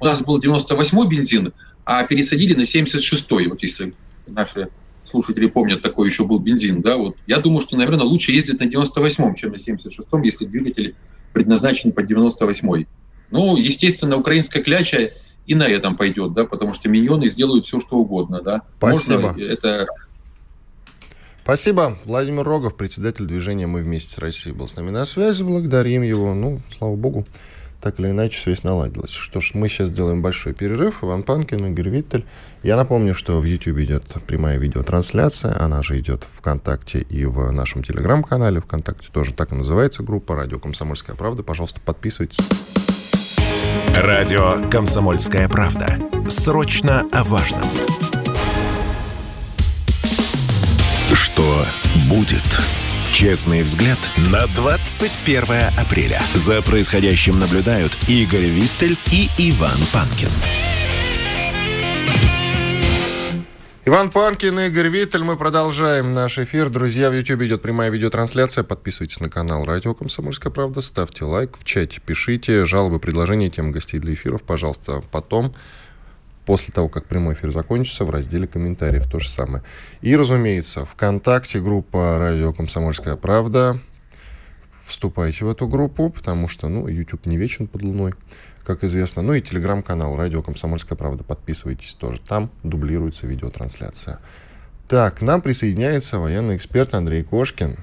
[0.00, 1.52] у нас был 98-й бензин,
[1.84, 3.94] а пересадили на 76-й, вот если
[4.26, 4.68] наши
[5.04, 7.16] слушатели помнят, такой еще был бензин, да, вот.
[7.26, 10.94] Я думаю, что, наверное, лучше ездить на 98-м, чем на 76-м, если двигатель
[11.32, 12.86] предназначен под 98-й.
[13.30, 15.12] Ну, естественно, украинская кляча
[15.46, 18.62] и на этом пойдет, да, потому что миньоны сделают все, что угодно, да.
[18.78, 19.28] Спасибо.
[19.28, 19.86] Можно это...
[21.42, 21.98] Спасибо.
[22.04, 25.42] Владимир Рогов, председатель движения «Мы вместе с Россией» был с нами на связи.
[25.42, 26.34] Благодарим его.
[26.34, 27.26] Ну, слава богу,
[27.80, 29.10] так или иначе связь наладилась.
[29.10, 31.02] Что ж, мы сейчас сделаем большой перерыв.
[31.02, 32.26] Иван Панкин, Игорь Виттель.
[32.62, 35.60] Я напомню, что в YouTube идет прямая видеотрансляция.
[35.60, 38.60] Она же идет в ВКонтакте и в нашем Телеграм-канале.
[38.60, 41.42] ВКонтакте тоже так и называется группа «Радио Комсомольская правда».
[41.42, 42.38] Пожалуйста, подписывайтесь.
[43.94, 45.98] Радио «Комсомольская правда».
[46.26, 47.62] Срочно о важном.
[51.12, 51.66] Что
[52.08, 52.42] будет?
[53.12, 53.98] Честный взгляд
[54.30, 55.44] на 21
[55.78, 56.20] апреля.
[56.34, 60.30] За происходящим наблюдают Игорь Виттель и Иван Панкин.
[63.84, 65.24] Иван Панкин, Игорь Виттель.
[65.24, 66.68] Мы продолжаем наш эфир.
[66.68, 68.62] Друзья, в YouTube идет прямая видеотрансляция.
[68.62, 70.80] Подписывайтесь на канал Радио Комсомольская правда.
[70.80, 72.00] Ставьте лайк в чате.
[72.00, 75.02] Пишите жалобы, предложения, темы гостей для эфиров, пожалуйста.
[75.10, 75.52] Потом,
[76.46, 79.64] после того, как прямой эфир закончится, в разделе комментариев то же самое.
[80.00, 83.80] И, разумеется, ВКонтакте группа Радио Комсомольская правда.
[84.80, 88.14] Вступайте в эту группу, потому что, ну, YouTube не вечен под луной
[88.64, 89.22] как известно.
[89.22, 91.24] Ну и телеграм-канал «Радио Комсомольская правда».
[91.24, 92.20] Подписывайтесь тоже.
[92.26, 94.20] Там дублируется видеотрансляция.
[94.88, 97.76] Так, к нам присоединяется военный эксперт Андрей Кошкин.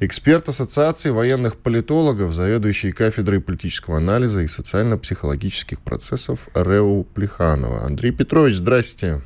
[0.00, 7.84] Эксперт Ассоциации военных политологов, заведующий кафедрой политического анализа и социально-психологических процессов РЭУ Плеханова.
[7.84, 9.20] Андрей Петрович, здрасте.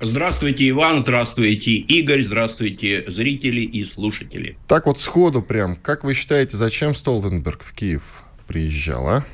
[0.00, 4.58] Здравствуйте, Иван, здравствуйте, Игорь, здравствуйте, зрители и слушатели.
[4.66, 9.24] Так вот сходу прям, как вы считаете, зачем Столтенберг в Киев приезжал, а?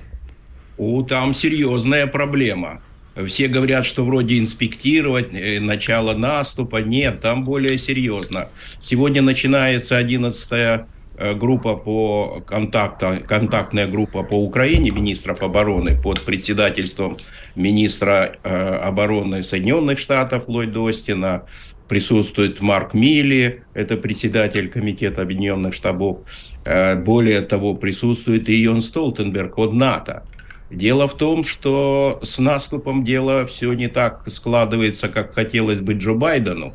[0.81, 2.81] У, там серьезная проблема.
[3.27, 6.79] Все говорят, что вроде инспектировать, э, начало наступа.
[6.79, 8.49] Нет, там более серьезно.
[8.81, 10.87] Сегодня начинается 11-я
[11.19, 17.15] э, группа по контакта, контактная группа по Украине министров обороны под председательством
[17.57, 21.43] министра э, обороны Соединенных Штатов Ллойда Остина,
[21.89, 26.21] присутствует Марк Милли, это председатель Комитета Объединенных Штабов.
[26.65, 30.23] Э, более того, присутствует и Йон Столтенберг от НАТО.
[30.71, 36.15] Дело в том, что с наступом дело все не так складывается, как хотелось бы Джо
[36.15, 36.75] Байдену.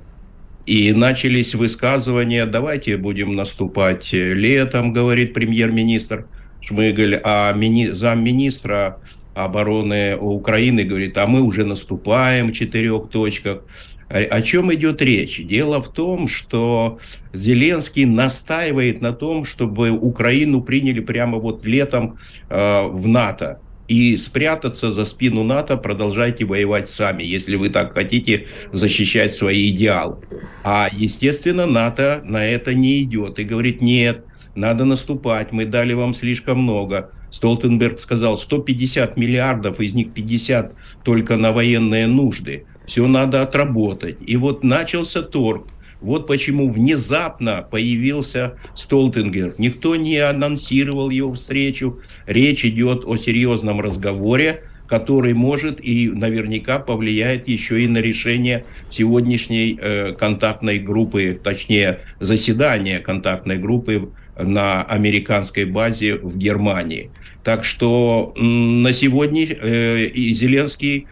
[0.65, 6.25] И начались высказывания, давайте будем наступать летом, говорит премьер-министр
[6.59, 8.99] Шмыгаль, а мини, замминистра
[9.35, 13.61] обороны Украины говорит, а мы уже наступаем в четырех точках.
[14.09, 15.41] О чем идет речь?
[15.43, 16.99] Дело в том, что
[17.33, 22.17] Зеленский настаивает на том, чтобы Украину приняли прямо вот летом
[22.49, 23.59] э, в НАТО.
[23.87, 30.17] И спрятаться за спину НАТО продолжайте воевать сами, если вы так хотите защищать свои идеалы.
[30.63, 36.15] А, естественно, НАТО на это не идет и говорит, нет, надо наступать, мы дали вам
[36.15, 37.11] слишком много.
[37.29, 44.17] Столтенберг сказал, 150 миллиардов, из них 50 только на военные нужды все надо отработать.
[44.25, 45.67] И вот начался торг.
[46.05, 49.55] Вот почему внезапно появился Столтенгер.
[49.57, 51.99] Никто не анонсировал его встречу.
[52.27, 59.79] Речь идет о серьезном разговоре, который может и наверняка повлияет еще и на решение сегодняшней
[59.81, 67.09] э, контактной группы, точнее заседания контактной группы на американской базе в Германии.
[67.43, 71.07] Так что на сегодня э, и Зеленский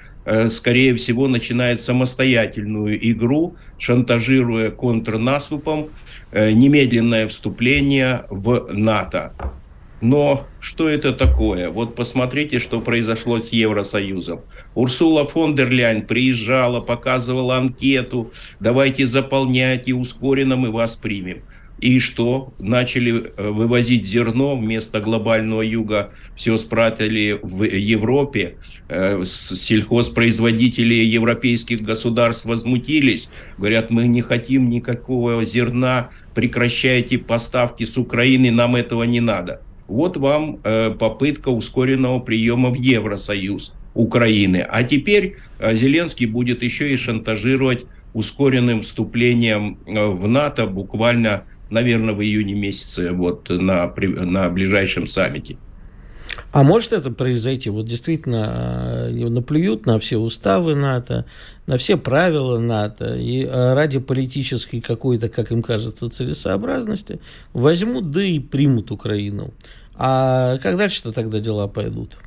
[0.47, 5.89] скорее всего, начинает самостоятельную игру, шантажируя контрнаступом
[6.31, 9.33] э, немедленное вступление в НАТО.
[10.03, 11.69] Но что это такое?
[11.69, 14.41] Вот посмотрите, что произошло с Евросоюзом.
[14.75, 21.43] Урсула фон дер Ляйн приезжала, показывала анкету, давайте заполняйте, ускоренно мы вас примем.
[21.83, 22.53] И что?
[22.59, 26.11] Начали э, вывозить зерно вместо глобального юга.
[26.33, 28.55] Все спрятали в Европе.
[28.87, 33.27] Э, сельхозпроизводители европейских государств возмутились.
[33.57, 39.61] Говорят, мы не хотим никакого зерна, прекращайте поставки с Украины, нам этого не надо.
[39.89, 44.65] Вот вам э, попытка ускоренного приема в Евросоюз Украины.
[44.69, 52.53] А теперь Зеленский будет еще и шантажировать ускоренным вступлением в НАТО буквально наверное, в июне
[52.53, 55.57] месяце вот на, на ближайшем саммите.
[56.51, 57.69] А может это произойти?
[57.69, 61.25] Вот действительно э, наплюют на все уставы НАТО,
[61.65, 67.19] на все правила НАТО, и э, ради политической какой-то, как им кажется, целесообразности
[67.53, 69.53] возьмут, да и примут Украину.
[69.95, 72.17] А как дальше-то тогда дела пойдут?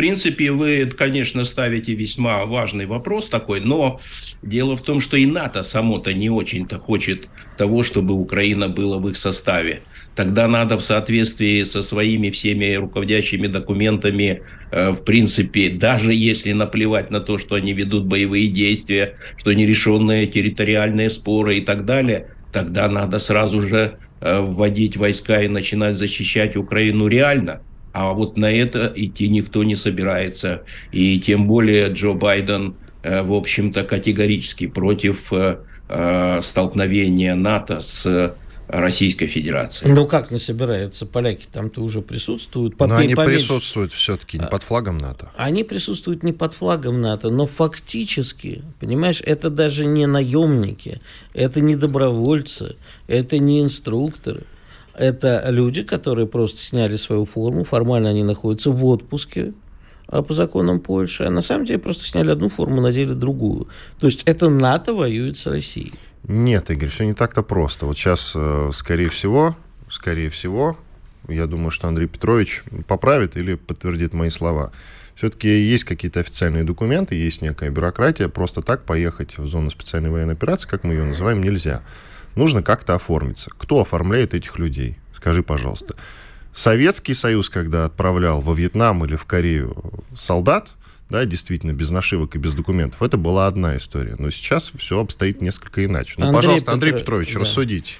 [0.00, 4.00] Принципе, вы, конечно, ставите весьма важный вопрос такой, но
[4.40, 9.10] дело в том, что и НАТО само-то не очень-то хочет того, чтобы Украина была в
[9.10, 9.82] их составе.
[10.16, 17.10] Тогда надо в соответствии со своими всеми руководящими документами, э, в принципе, даже если наплевать
[17.10, 22.88] на то, что они ведут боевые действия, что нерешенные территориальные споры и так далее, тогда
[22.88, 27.60] надо сразу же э, вводить войска и начинать защищать Украину реально–
[27.92, 30.62] а вот на это идти никто не собирается.
[30.92, 38.34] И тем более Джо Байден, э, в общем-то, категорически против э, э, столкновения НАТО с
[38.70, 39.88] Российской Федерации.
[39.88, 41.04] Ну как не собираются?
[41.04, 42.78] Поляки там-то уже присутствуют.
[42.78, 43.46] Но они поменьше.
[43.46, 45.30] присутствуют все-таки не под флагом НАТО.
[45.36, 51.00] Они присутствуют не под флагом НАТО, но фактически, понимаешь, это даже не наемники,
[51.34, 52.76] это не добровольцы,
[53.08, 54.44] это не инструкторы.
[55.00, 59.54] Это люди, которые просто сняли свою форму, формально они находятся в отпуске
[60.08, 63.68] а по законам Польши, а на самом деле просто сняли одну форму, надели другую.
[64.00, 65.92] То есть это НАТО воюет с Россией.
[66.24, 67.86] Нет, Игорь, все не так-то просто.
[67.86, 69.56] Вот сейчас, э, скорее всего,
[69.88, 70.76] скорее всего,
[71.28, 74.72] я думаю, что Андрей Петрович поправит или подтвердит мои слова.
[75.14, 78.28] Все-таки есть какие-то официальные документы, есть некая бюрократия.
[78.28, 81.82] Просто так поехать в зону специальной военной операции, как мы ее называем, нельзя
[82.40, 83.50] нужно как-то оформиться.
[83.56, 84.96] Кто оформляет этих людей?
[85.12, 85.94] Скажи, пожалуйста.
[86.52, 89.76] Советский Союз, когда отправлял во Вьетнам или в Корею
[90.14, 90.70] солдат,
[91.10, 94.16] да, действительно, без нашивок и без документов, это была одна история.
[94.18, 96.14] Но сейчас все обстоит несколько иначе.
[96.16, 96.74] Ну, Андрей пожалуйста, Петр...
[96.74, 97.40] Андрей Петрович, да.
[97.40, 97.94] рассудите.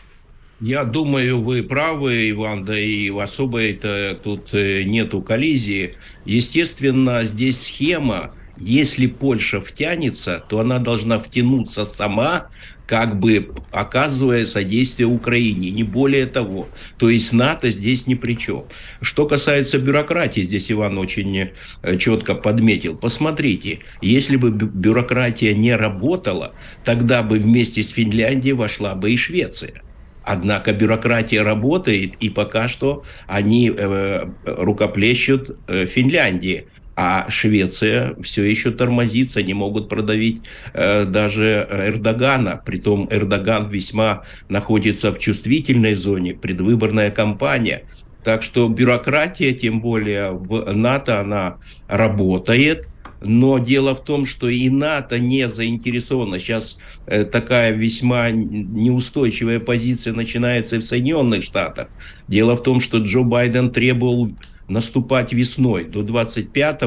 [0.61, 5.96] Я думаю, вы правы, Иван, да и особо это тут э, нету коллизии.
[6.24, 12.48] Естественно, здесь схема, если Польша втянется, то она должна втянуться сама,
[12.90, 16.68] как бы оказывая содействие Украине, не более того.
[16.98, 18.64] То есть НАТО здесь ни при чем.
[19.00, 21.50] Что касается бюрократии, здесь Иван очень
[21.83, 22.96] э, четко подметил.
[22.96, 26.53] Посмотрите, если бы бюрократия не работала,
[26.85, 29.83] тогда бы вместе с Финляндией вошла бы и Швеция.
[30.24, 36.66] Однако бюрократия работает, и пока что они э, рукоплещут э, Финляндии.
[37.03, 40.43] А Швеция все еще тормозится, не могут продавить
[40.75, 42.61] э, даже Эрдогана.
[42.63, 47.85] Притом Эрдоган весьма находится в чувствительной зоне, предвыборная кампания.
[48.23, 51.57] Так что бюрократия, тем более в НАТО, она
[51.89, 52.87] работает.
[53.23, 56.39] Но дело в том, что и НАТО не заинтересована.
[56.39, 61.89] Сейчас э, такая весьма неустойчивая позиция начинается и в Соединенных Штатах.
[62.29, 64.31] Дело в том, что Джо Байден требовал
[64.70, 66.83] наступать весной до 25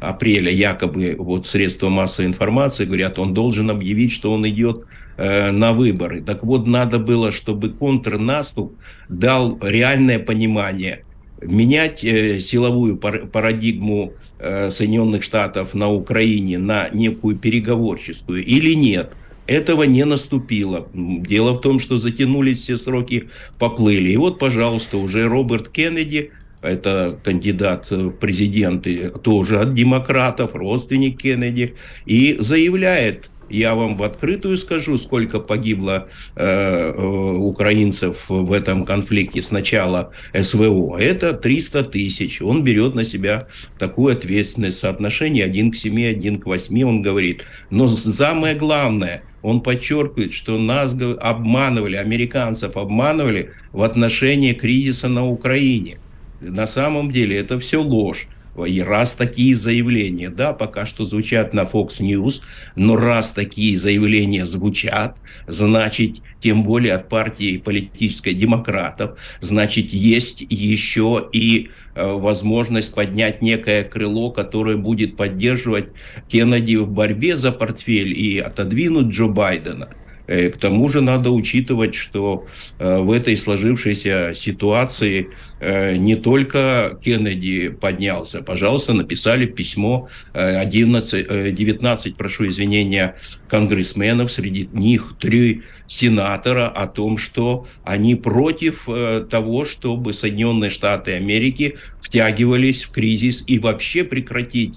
[0.00, 4.84] апреля, якобы вот средства массовой информации говорят, он должен объявить, что он идет
[5.16, 6.20] э, на выборы.
[6.20, 8.74] Так вот, надо было, чтобы контрнаступ
[9.08, 11.02] дал реальное понимание–
[11.42, 19.12] менять э, силовую парадигму э, Соединенных Штатов на Украине на некую переговорческую или нет.
[19.46, 20.88] Этого не наступило.
[20.94, 24.10] Дело в том, что затянулись все сроки, поплыли.
[24.10, 26.30] И вот, пожалуйста, уже Роберт Кеннеди,
[26.62, 31.74] это кандидат в президенты тоже от демократов, родственник Кеннеди,
[32.06, 39.42] и заявляет, я вам в открытую скажу, сколько погибло э, э украинцев в этом конфликте
[39.42, 40.96] с начала СВО.
[40.96, 42.40] Это 300 тысяч.
[42.40, 44.78] Он берет на себя такую ответственность.
[44.78, 47.44] Соотношение 1 к 7, 1 к 8, он говорит.
[47.70, 55.98] Но самое главное, он подчеркивает, что нас обманывали, американцев обманывали в отношении кризиса на Украине.
[56.40, 58.28] На самом деле это все ложь.
[58.66, 62.42] И раз такие заявления, да, пока что звучат на Fox News,
[62.74, 71.28] но раз такие заявления звучат, значит, тем более от партии политической демократов, значит, есть еще
[71.32, 75.86] и э, возможность поднять некое крыло, которое будет поддерживать
[76.28, 79.88] Кеннеди в борьбе за портфель и отодвинуть Джо Байдена.
[80.30, 82.46] Э, к тому же надо учитывать, что
[82.78, 88.40] э, в этой сложившейся ситуации э, не только Кеннеди поднялся.
[88.40, 93.16] Пожалуйста, написали письмо 11, 19, прошу извинения,
[93.48, 98.88] конгрессменов, среди них три сенатора о том, что они против
[99.28, 104.74] того, чтобы Соединенные Штаты Америки втягивались в кризис и вообще прекратить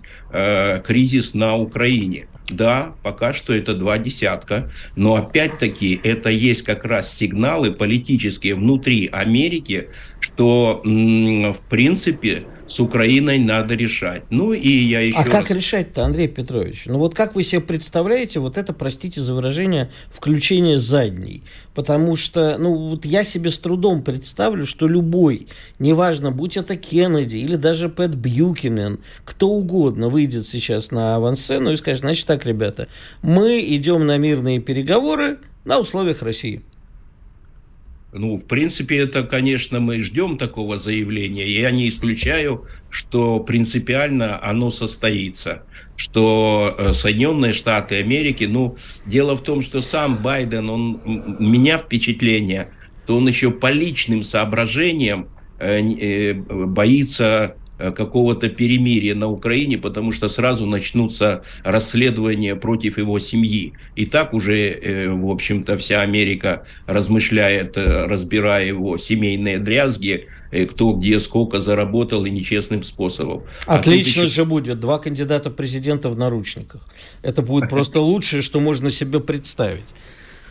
[0.84, 2.28] кризис на Украине.
[2.56, 9.10] Да, пока что это два десятка, но опять-таки это есть как раз сигналы политические внутри
[9.12, 9.90] Америки,
[10.24, 14.24] что в принципе с Украиной надо решать.
[14.30, 15.18] Ну и я еще.
[15.18, 15.30] А раз...
[15.30, 16.84] как решать-то, Андрей Петрович?
[16.86, 21.44] Ну вот как вы себе представляете вот это, простите за выражение, включение задней?
[21.74, 27.38] Потому что, ну вот я себе с трудом представлю, что любой, неважно, будь это Кеннеди
[27.38, 32.88] или даже Пэт Бьюкинен, кто угодно выйдет сейчас на авансцену и скажет, значит так, ребята,
[33.22, 36.62] мы идем на мирные переговоры на условиях России.
[38.16, 41.50] Ну, в принципе, это, конечно, мы ждем такого заявления.
[41.50, 45.64] Я не исключаю, что принципиально оно состоится.
[45.96, 51.02] Что э, Соединенные Штаты Америки, ну, дело в том, что сам Байден, он,
[51.40, 52.70] меня впечатление,
[53.02, 57.56] что он еще по личным соображениям э, э, боится
[57.92, 63.74] какого-то перемирия на Украине, потому что сразу начнутся расследования против его семьи.
[63.96, 70.28] И так уже, э, в общем-то, вся Америка размышляет, э, разбирая его семейные дрязги,
[70.70, 73.44] кто где сколько заработал и нечестным способом.
[73.66, 74.36] А Отлично а еще...
[74.36, 74.80] же будет.
[74.80, 76.88] Два кандидата президента в наручниках.
[77.24, 79.86] Это будет просто лучшее, что можно себе представить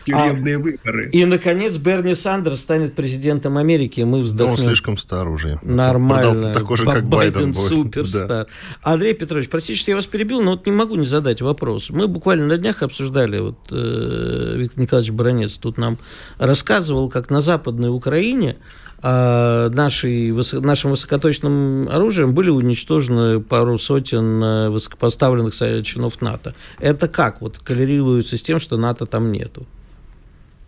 [0.05, 1.09] тюремные а, выборы.
[1.11, 4.01] И, наконец, Берни Сандерс станет президентом Америки.
[4.01, 4.53] Мы вздохнем.
[4.53, 5.59] он слишком стар уже.
[5.61, 6.53] Нормально.
[6.53, 7.51] Такой же, как Байден.
[7.51, 8.27] Байден суперстар.
[8.27, 8.45] Да.
[8.81, 11.89] Андрей Петрович, простите, что я вас перебил, но вот не могу не задать вопрос.
[11.89, 15.97] Мы буквально на днях обсуждали, вот э, Виктор Николаевич Баранец тут нам
[16.37, 18.57] рассказывал, как на Западной Украине
[19.05, 26.55] а нашей, нашим высокоточным оружием были уничтожены пару сотен э, высокопоставленных чинов НАТО.
[26.79, 29.67] Это как вот коррелируется с тем, что НАТО там нету?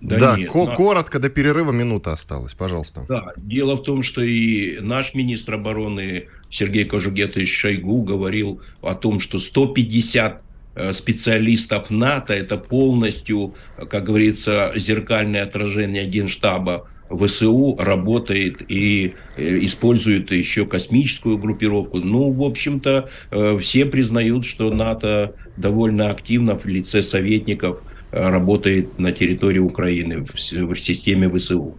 [0.05, 0.73] Да, да нет, ко- но...
[0.75, 3.05] коротко, до перерыва минута осталась, пожалуйста.
[3.09, 9.19] Да, дело в том, что и наш министр обороны Сергей Кожугетович Шойгу говорил о том,
[9.19, 10.41] что 150
[10.75, 13.55] э, специалистов НАТО это полностью,
[13.89, 21.97] как говорится, зеркальное отражение Генштаба ВСУ работает и э, использует еще космическую группировку.
[21.97, 27.81] Ну, в общем-то, э, все признают, что НАТО довольно активно в лице советников–
[28.15, 31.75] работает на территории Украины в, в системе ВСУ.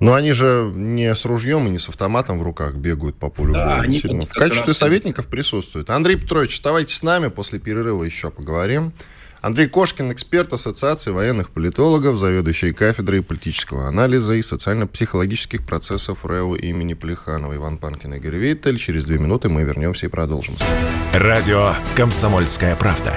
[0.00, 3.52] Но они же не с ружьем и не с автоматом в руках бегают по полю
[3.52, 3.80] да, боя.
[3.82, 4.78] Они в качестве раз...
[4.78, 5.90] советников присутствуют.
[5.90, 8.92] Андрей Петрович, оставайтесь с нами, после перерыва еще поговорим.
[9.42, 16.94] Андрей Кошкин, эксперт Ассоциации военных политологов, заведующий кафедрой политического анализа и социально-психологических процессов РЭУ имени
[16.94, 17.56] Плеханова.
[17.56, 18.78] Иван Панкин Игорь Виттель.
[18.78, 20.54] Через две минуты мы вернемся и продолжим.
[21.12, 23.16] Радио «Комсомольская правда».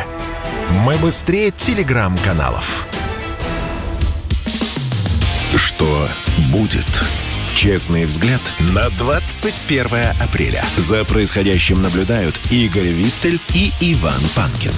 [0.71, 2.87] Мы быстрее телеграм-каналов.
[5.55, 6.09] Что
[6.51, 6.87] будет?
[7.53, 8.41] Честный взгляд
[8.73, 9.85] на 21
[10.19, 10.63] апреля.
[10.77, 14.73] За происходящим наблюдают Игорь Виттель и Иван Панкин.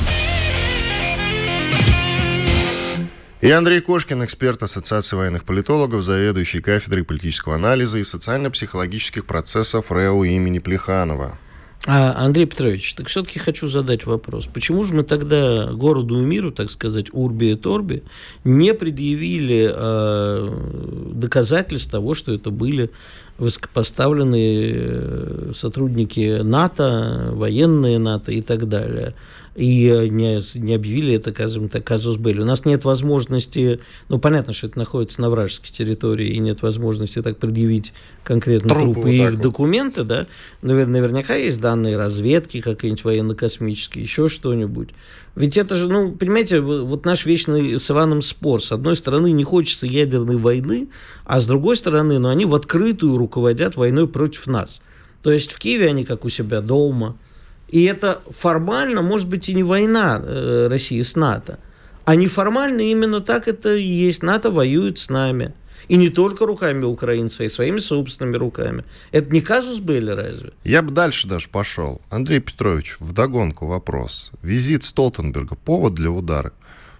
[3.39, 10.23] И Андрей Кошкин, эксперт Ассоциации военных политологов, заведующий кафедрой политического анализа и социально-психологических процессов РЭУ
[10.23, 11.37] имени Плеханова.
[11.85, 14.47] А, Андрей Петрович, так все-таки хочу задать вопрос.
[14.47, 18.03] Почему же мы тогда городу и миру, так сказать, Урби и Торби,
[18.43, 22.89] не предъявили э, доказательств того, что это были
[23.37, 29.13] высокопоставленные э, сотрудники НАТО, военные НАТО и так далее?
[29.57, 32.41] И э, не, не объявили это, скажем так, казус белли.
[32.41, 37.23] У нас нет возможности, ну, понятно, что это находится на вражеской территории, и нет возможности
[37.23, 37.91] так предъявить
[38.23, 39.41] конкретно трупы, трупы и их вот.
[39.41, 40.27] документы, да,
[40.61, 44.89] но наверняка есть данные разведки, какие-нибудь военно-космические, еще что-нибудь.
[45.33, 48.61] Ведь это же, ну, понимаете, вот наш вечный с Иваном спор.
[48.61, 50.89] С одной стороны, не хочется ядерной войны,
[51.25, 54.81] а с другой стороны, ну, они в открытую руководят войной против нас.
[55.23, 57.17] То есть в Киеве они как у себя дома–
[57.67, 61.59] и это формально, может быть, и не война э, России с НАТО,
[62.05, 64.23] а неформально именно так это и есть.
[64.23, 65.53] НАТО воюет с нами.
[65.89, 68.83] И не только руками украинцев, и своими собственными руками.
[69.11, 70.51] Это не казус были разве?
[70.63, 72.01] Я бы дальше даже пошел.
[72.09, 74.31] Андрей Петрович, вдогонку вопрос.
[74.41, 76.51] Визит Столтенберга– повод для удара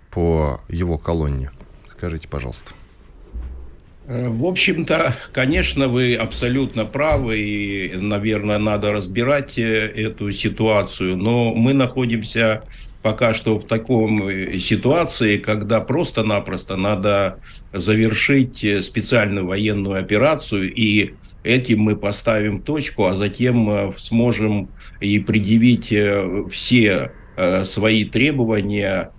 [0.10, 1.52] по его колонне?
[1.92, 2.72] Скажите, пожалуйста.
[4.08, 11.54] Э, в общем-то, конечно, вы абсолютно правы, и, наверное, надо разбирать э, эту ситуацию, но
[11.54, 12.64] мы находимся
[13.02, 17.40] пока что в таком э, ситуации, когда просто-напросто надо
[17.74, 24.70] завершить специальную военную операцию, и этим мы поставим точку, а затем сможем
[25.02, 25.94] и предъявить
[26.52, 27.12] все
[27.64, 29.12] свои требования,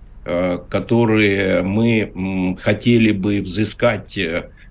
[0.69, 4.19] которые мы хотели бы взыскать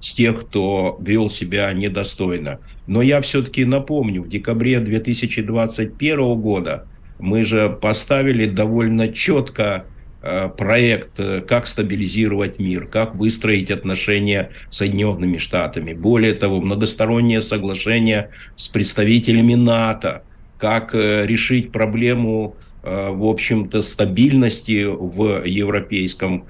[0.00, 2.60] с тех, кто вел себя недостойно.
[2.86, 6.86] Но я все-таки напомню, в декабре 2021 года
[7.18, 9.86] мы же поставили довольно четко
[10.22, 15.92] э, проект, э, как стабилизировать мир, как выстроить отношения с Соединенными Штатами.
[15.92, 20.22] Более того, многостороннее соглашение с представителями НАТО,
[20.58, 26.46] как э, решить проблему, в общем-то, стабильности в европейском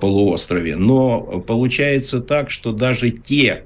[0.00, 0.76] полуострове.
[0.76, 3.64] Но получается так, что даже те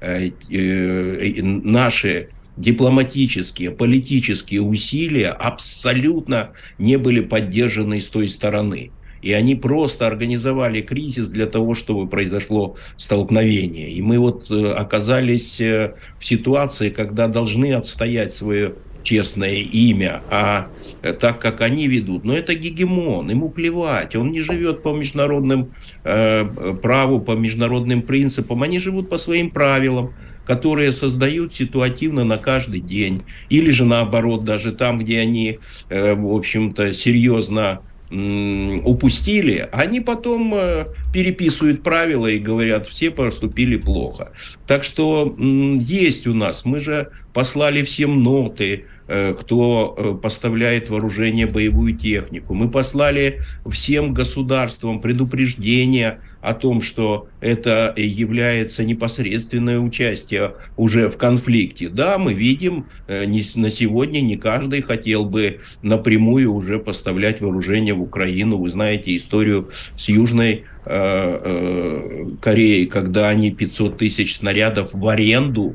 [0.00, 8.90] э, э, наши дипломатические, политические усилия абсолютно не были поддержаны с той стороны.
[9.22, 13.90] И они просто организовали кризис для того, чтобы произошло столкновение.
[13.90, 18.74] И мы вот оказались в ситуации, когда должны отстоять свое
[19.06, 20.66] честное имя, а
[21.02, 22.24] э, так, как они ведут.
[22.24, 25.70] Но это гегемон, ему плевать, он не живет по международным
[26.02, 30.12] э, праву, по международным принципам, они живут по своим правилам
[30.46, 33.22] которые создают ситуативно на каждый день.
[33.48, 40.84] Или же наоборот, даже там, где они, э, в общем-то, серьезно упустили, они потом э,
[41.12, 44.30] переписывают правила и говорят, все поступили плохо.
[44.66, 51.96] Так что есть у нас, мы же послали всем ноты, кто э, поставляет вооружение, боевую
[51.96, 52.54] технику.
[52.54, 61.88] Мы послали всем государствам предупреждение о том, что это является непосредственное участие уже в конфликте.
[61.88, 68.02] Да, мы видим, э, на сегодня не каждый хотел бы напрямую уже поставлять вооружение в
[68.02, 68.58] Украину.
[68.58, 75.74] Вы знаете историю с Южной Кореей, когда они 500 тысяч снарядов в аренду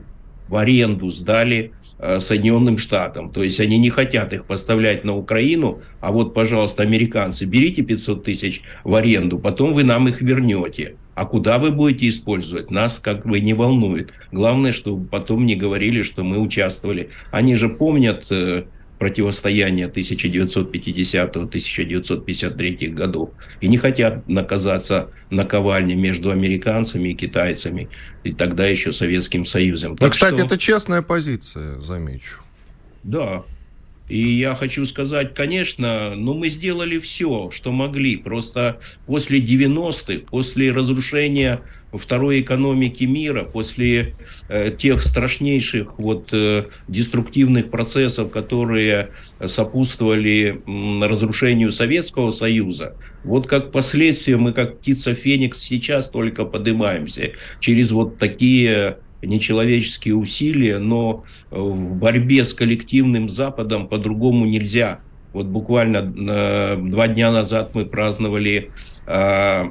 [0.51, 3.31] в аренду сдали э, Соединенным Штатам.
[3.31, 8.25] То есть они не хотят их поставлять на Украину, а вот, пожалуйста, американцы, берите 500
[8.25, 10.95] тысяч в аренду, потом вы нам их вернете.
[11.15, 12.69] А куда вы будете использовать?
[12.69, 14.11] Нас как бы не волнует.
[14.33, 17.11] Главное, чтобы потом не говорили, что мы участвовали.
[17.31, 18.65] Они же помнят э,
[19.01, 27.89] противостояния 1950-1953 годов и не хотят наказаться наковальне между американцами и китайцами,
[28.23, 29.97] и тогда еще Советским Союзом.
[29.99, 30.45] Ну, кстати, что...
[30.45, 32.41] это честная позиция, замечу.
[33.01, 33.41] Да.
[34.07, 38.17] И я хочу сказать, конечно, ну мы сделали все, что могли.
[38.17, 41.61] Просто после 90-х, после разрушения
[41.93, 44.15] второй экономики мира, после
[44.47, 49.09] э, тех страшнейших вот э, деструктивных процессов, которые
[49.45, 50.61] сопутствовали
[51.03, 58.17] разрушению Советского Союза, вот как последствия мы, как птица Феникс, сейчас только поднимаемся через вот
[58.17, 64.99] такие нечеловеческие усилия, но в борьбе с коллективным Западом по-другому нельзя.
[65.33, 68.71] Вот буквально э, два дня назад мы праздновали
[69.05, 69.65] э,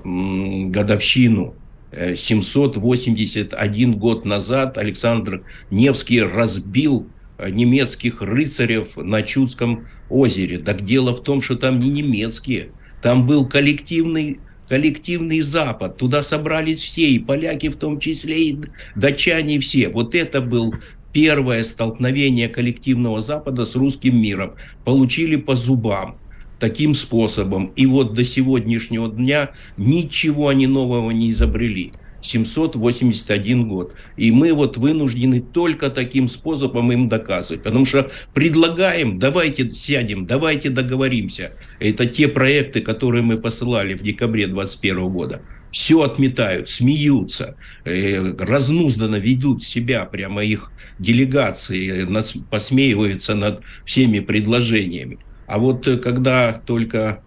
[0.71, 1.55] годовщину
[1.93, 7.07] 781 год назад Александр Невский разбил
[7.39, 10.59] э, немецких рыцарев на Чудском озере.
[10.59, 12.71] Так дело в том, что там не немецкие,
[13.03, 15.97] там был коллективный коллективный Запад.
[15.97, 18.59] Туда собрались все, и поляки в том числе, и
[18.95, 19.89] датчане, все.
[19.89, 20.77] Вот это был
[21.13, 24.55] первое столкновение коллективного Запада с русским миром.
[24.85, 26.21] Получили по зубам
[26.61, 27.73] таким способом.
[27.75, 31.91] И вот до сегодняшнего дня ничего они нового не изобрели.
[32.23, 33.95] 781 год.
[34.17, 37.63] И мы вот вынуждены только таким способом им доказывать.
[37.63, 41.53] Потому что предлагаем, давайте сядем, давайте договоримся.
[41.79, 45.43] Это те проекты, которые мы посылали в декабре 2021 года.
[45.71, 52.07] Все отметают, смеются, э, разнузданно ведут себя, прямо их делегации
[52.51, 55.19] посмеиваются над всеми предложениями.
[55.51, 57.25] А вот э, когда только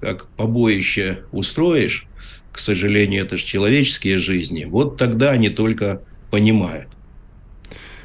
[0.00, 2.06] как побоище устроишь,
[2.50, 6.00] к сожалению, это же человеческие жизни, вот тогда они только
[6.30, 6.88] понимают.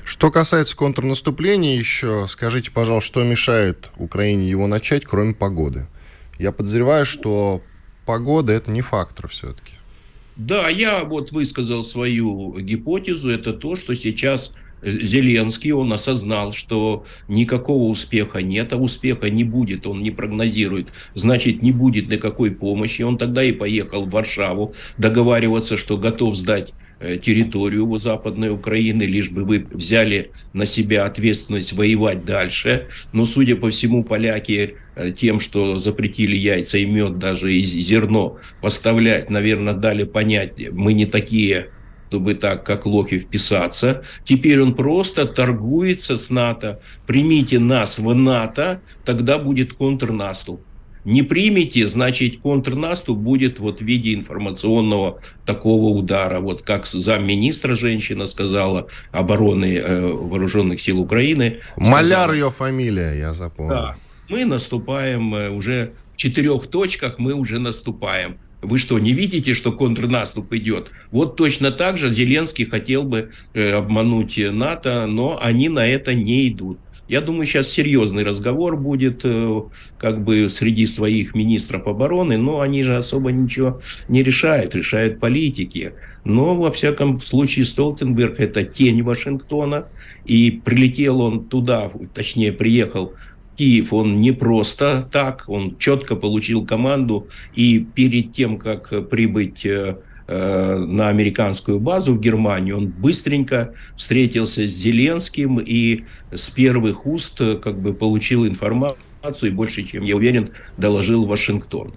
[0.03, 5.87] Что касается контрнаступления еще, скажите, пожалуйста, что мешает Украине его начать, кроме погоды?
[6.37, 7.61] Я подозреваю, что
[8.05, 9.75] погода это не фактор все-таки.
[10.35, 14.51] Да, я вот высказал свою гипотезу, это то, что сейчас
[14.83, 21.61] Зеленский, он осознал, что никакого успеха нет, а успеха не будет, он не прогнозирует, значит,
[21.61, 23.01] не будет никакой помощи.
[23.01, 29.29] Он тогда и поехал в Варшаву договариваться, что готов сдать э, территорию Западной Украины, лишь
[29.29, 32.87] бы вы взяли на себя ответственность воевать дальше.
[33.13, 38.39] Но, судя по всему, поляки э, тем, что запретили яйца и мед, даже и зерно
[38.61, 41.67] поставлять, наверное, дали понять, мы не такие
[42.11, 44.03] чтобы так, как лохи, вписаться.
[44.25, 46.81] Теперь он просто торгуется с НАТО.
[47.07, 50.59] Примите нас в НАТО, тогда будет контрнаступ.
[51.05, 56.41] Не примите, значит, контрнаступ будет вот в виде информационного такого удара.
[56.41, 61.59] Вот как замминистра женщина сказала, обороны э, вооруженных сил Украины.
[61.77, 63.73] Маляр ее фамилия, я запомнил.
[63.73, 63.95] Да,
[64.27, 68.37] мы наступаем э, уже в четырех точках, мы уже наступаем.
[68.61, 70.91] Вы что, не видите, что контрнаступ идет?
[71.11, 76.47] Вот точно так же Зеленский хотел бы э, обмануть НАТО, но они на это не
[76.47, 76.77] идут.
[77.07, 79.61] Я думаю, сейчас серьезный разговор будет э,
[79.97, 85.93] как бы среди своих министров обороны, но они же особо ничего не решают, решают политики.
[86.23, 89.87] Но, во всяком случае, Столтенберг– это тень Вашингтона,
[90.25, 93.13] и прилетел он туда, точнее, приехал
[93.57, 99.97] Киев, он не просто так, он четко получил команду, и перед тем, как прибыть э,
[100.27, 107.39] э, на американскую базу в Германию, он быстренько встретился с Зеленским и с первых уст
[107.41, 111.91] э, как бы получил информацию и больше, чем я уверен, доложил Вашингтон.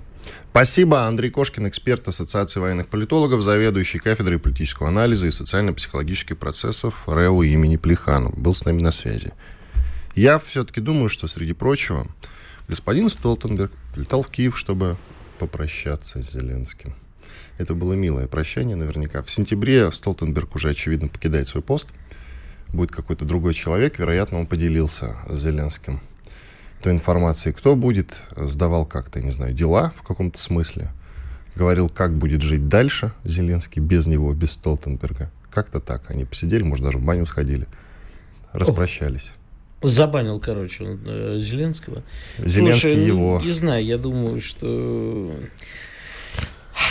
[0.51, 1.07] Спасибо.
[1.07, 7.77] Андрей Кошкин, эксперт Ассоциации военных политологов, заведующий кафедрой политического анализа и социально-психологических процессов РЭУ имени
[7.77, 8.35] Плеханова.
[8.37, 9.33] Был с нами на связи.
[10.15, 12.07] Я все-таки думаю, что, среди прочего,
[12.69, 14.97] господин Столтенберг летал в Киев, чтобы
[15.41, 16.95] попрощаться с Зеленским.
[17.59, 19.23] Это было милое прощание наверняка.
[19.23, 21.89] В сентябре Столтенберг уже, очевидно, покидает свой пост.
[22.69, 23.99] Будет какой-то другой человек.
[23.99, 26.01] Вероятно, он поделился с Зеленским
[26.81, 30.91] той информацией, кто будет, сдавал как-то, не знаю, дела в каком-то смысле.
[31.57, 35.31] Говорил, как будет жить дальше Зеленский без него, без Столтенберга.
[35.51, 36.11] Как-то так.
[36.11, 37.67] Они посидели, может, даже в баню сходили.
[38.53, 39.33] Распрощались.
[39.85, 42.03] Забанил, короче, он, э, Зеленского.
[42.39, 43.39] Зеленский Слушай, его.
[43.41, 45.31] Ну, не знаю, я думаю, что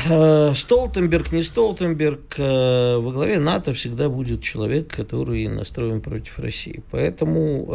[0.10, 6.84] э, Столтенберг, не Столтенберг, э, во главе НАТО всегда будет человек, который настроен против России.
[6.92, 7.66] Поэтому...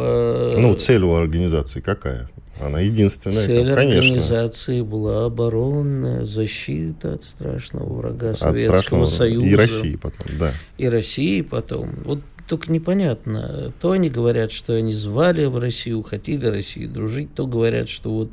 [0.57, 2.29] Ну, цель у организации какая?
[2.59, 3.99] Она единственная, Цель конечно.
[3.99, 9.05] организации была оборонная, защита от страшного врага Советского от страшного...
[9.05, 9.47] Союза.
[9.47, 10.53] И России потом, да.
[10.77, 11.91] И России потом.
[12.03, 12.19] Вот
[12.49, 13.71] только непонятно.
[13.79, 18.31] То они говорят, что они звали в Россию, хотели Россию дружить, то говорят, что вот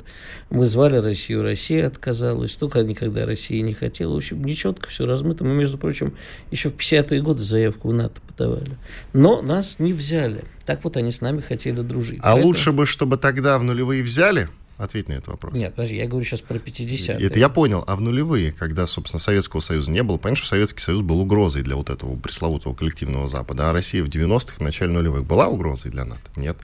[0.49, 4.15] мы звали Россию, Россия отказалась, только никогда Россия не хотела.
[4.15, 5.43] В общем, нечетко все размыто.
[5.45, 6.15] Мы, между прочим,
[6.49, 8.75] еще в 50-е годы заявку в НАТО подавали.
[9.13, 10.43] Но нас не взяли.
[10.65, 12.19] Так вот они с нами хотели дружить.
[12.21, 12.47] А Поэтому...
[12.47, 15.55] лучше бы, чтобы тогда в нулевые взяли, Ответь на этот вопрос.
[15.55, 17.25] Нет, подожди, я говорю сейчас про 50-е.
[17.25, 17.83] Это я понял.
[17.87, 21.63] А в нулевые, когда, собственно, Советского Союза не было, понятно, что Советский Союз был угрозой
[21.63, 25.89] для вот этого пресловутого коллективного Запада, а Россия в 90-х, в начале нулевых была угрозой
[25.89, 26.21] для НАТО?
[26.35, 26.57] Нет.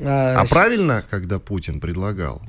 [0.00, 0.54] А, а Россия...
[0.54, 2.40] правильно, когда Путин предлагал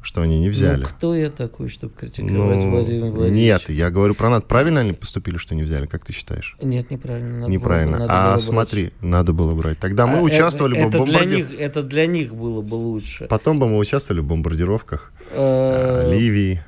[0.00, 0.78] что они не взяли.
[0.78, 3.34] Ну, кто я такой, чтобы критиковать ну, Владимира Владимировича?
[3.34, 4.46] Нет, я говорю про НАТО.
[4.46, 6.56] Правильно они поступили, что не взяли, как ты считаешь?
[6.62, 7.40] Нет, неправильно.
[7.40, 7.96] Надо неправильно.
[7.98, 9.02] Было, надо а было смотри, брать.
[9.02, 9.78] надо было брать.
[9.78, 11.58] Тогда мы а участвовали это, бы в бомбардировках.
[11.60, 13.26] Это для них было бы лучше.
[13.26, 16.62] Потом бы мы участвовали в бомбардировках э, Ливии,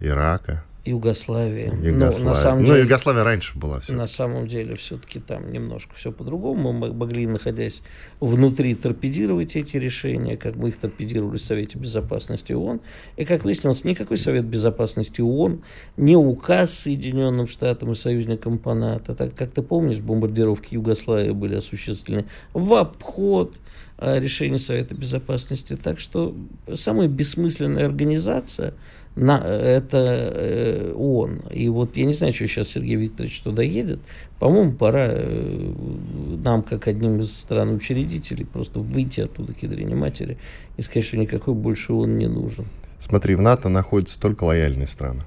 [0.00, 0.64] Ирака.
[0.86, 1.72] Югославии.
[1.82, 2.24] Югославия.
[2.24, 3.80] Ну, на самом ну, деле, Югославия раньше была.
[3.80, 6.72] Все на самом деле, все-таки там немножко все по-другому.
[6.72, 7.82] Мы могли, находясь
[8.20, 12.80] внутри, торпедировать эти решения, как мы их торпедировали в Совете Безопасности ООН.
[13.16, 15.62] И, как выяснилось, никакой Совет Безопасности ООН,
[15.96, 19.14] не указ Соединенным Штатам и союзникам по НАТО.
[19.14, 23.54] Так, как ты помнишь, бомбардировки Югославии были осуществлены в обход
[23.98, 25.76] решений Совета Безопасности.
[25.76, 26.34] Так что
[26.74, 28.74] самая бессмысленная организация–
[29.16, 31.44] на, это э, ООН.
[31.50, 33.98] И вот я не знаю, что сейчас Сергей Викторович туда едет.
[34.38, 35.72] По-моему, пора э,
[36.44, 39.62] нам, как одним из стран-учредителей, просто выйти оттуда к
[39.94, 40.36] матери
[40.76, 42.66] и сказать, что никакой больше ООН не нужен.
[42.98, 45.22] Смотри, в НАТО находятся только лояльные страны.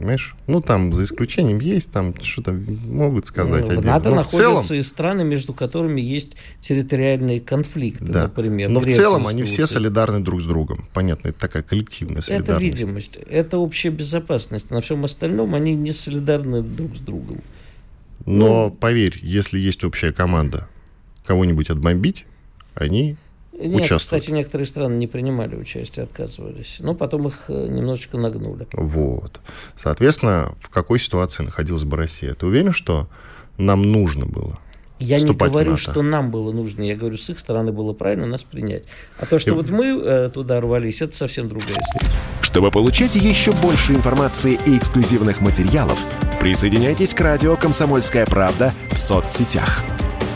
[0.00, 0.34] Понимаешь?
[0.46, 3.68] Ну, там, за исключением есть, там что-то могут сказать.
[3.68, 4.80] Ну, в НАТО Но находятся целом...
[4.80, 8.22] и страны, между которыми есть территориальные конфликты, да.
[8.22, 8.70] например.
[8.70, 10.88] Но в целом они все солидарны друг с другом.
[10.94, 12.50] Понятно, это такая коллективная солидарность.
[12.50, 14.70] Это видимость, это общая безопасность.
[14.70, 17.42] На всем остальном они не солидарны друг с другом.
[18.24, 20.66] Но, ну, поверь, если есть общая команда
[21.26, 22.24] кого-нибудь отбомбить,
[22.74, 23.18] они
[23.60, 24.22] нет, участвовать.
[24.22, 26.78] кстати, некоторые страны не принимали участие, отказывались.
[26.80, 28.66] Но потом их э, немножечко нагнули.
[28.72, 29.40] Вот.
[29.76, 32.34] Соответственно, в какой ситуации находилась бы Россия?
[32.34, 33.08] Ты уверен, что
[33.56, 34.58] нам нужно было
[35.00, 38.44] я не говорю, что нам было нужно, я говорю, с их стороны было правильно нас
[38.44, 38.84] принять.
[39.18, 39.54] А то, что И...
[39.54, 42.12] вот мы э, туда рвались, это совсем другая история.
[42.42, 45.98] Чтобы получать еще больше информации и эксклюзивных материалов,
[46.38, 49.82] присоединяйтесь к радио «Комсомольская правда» в соцсетях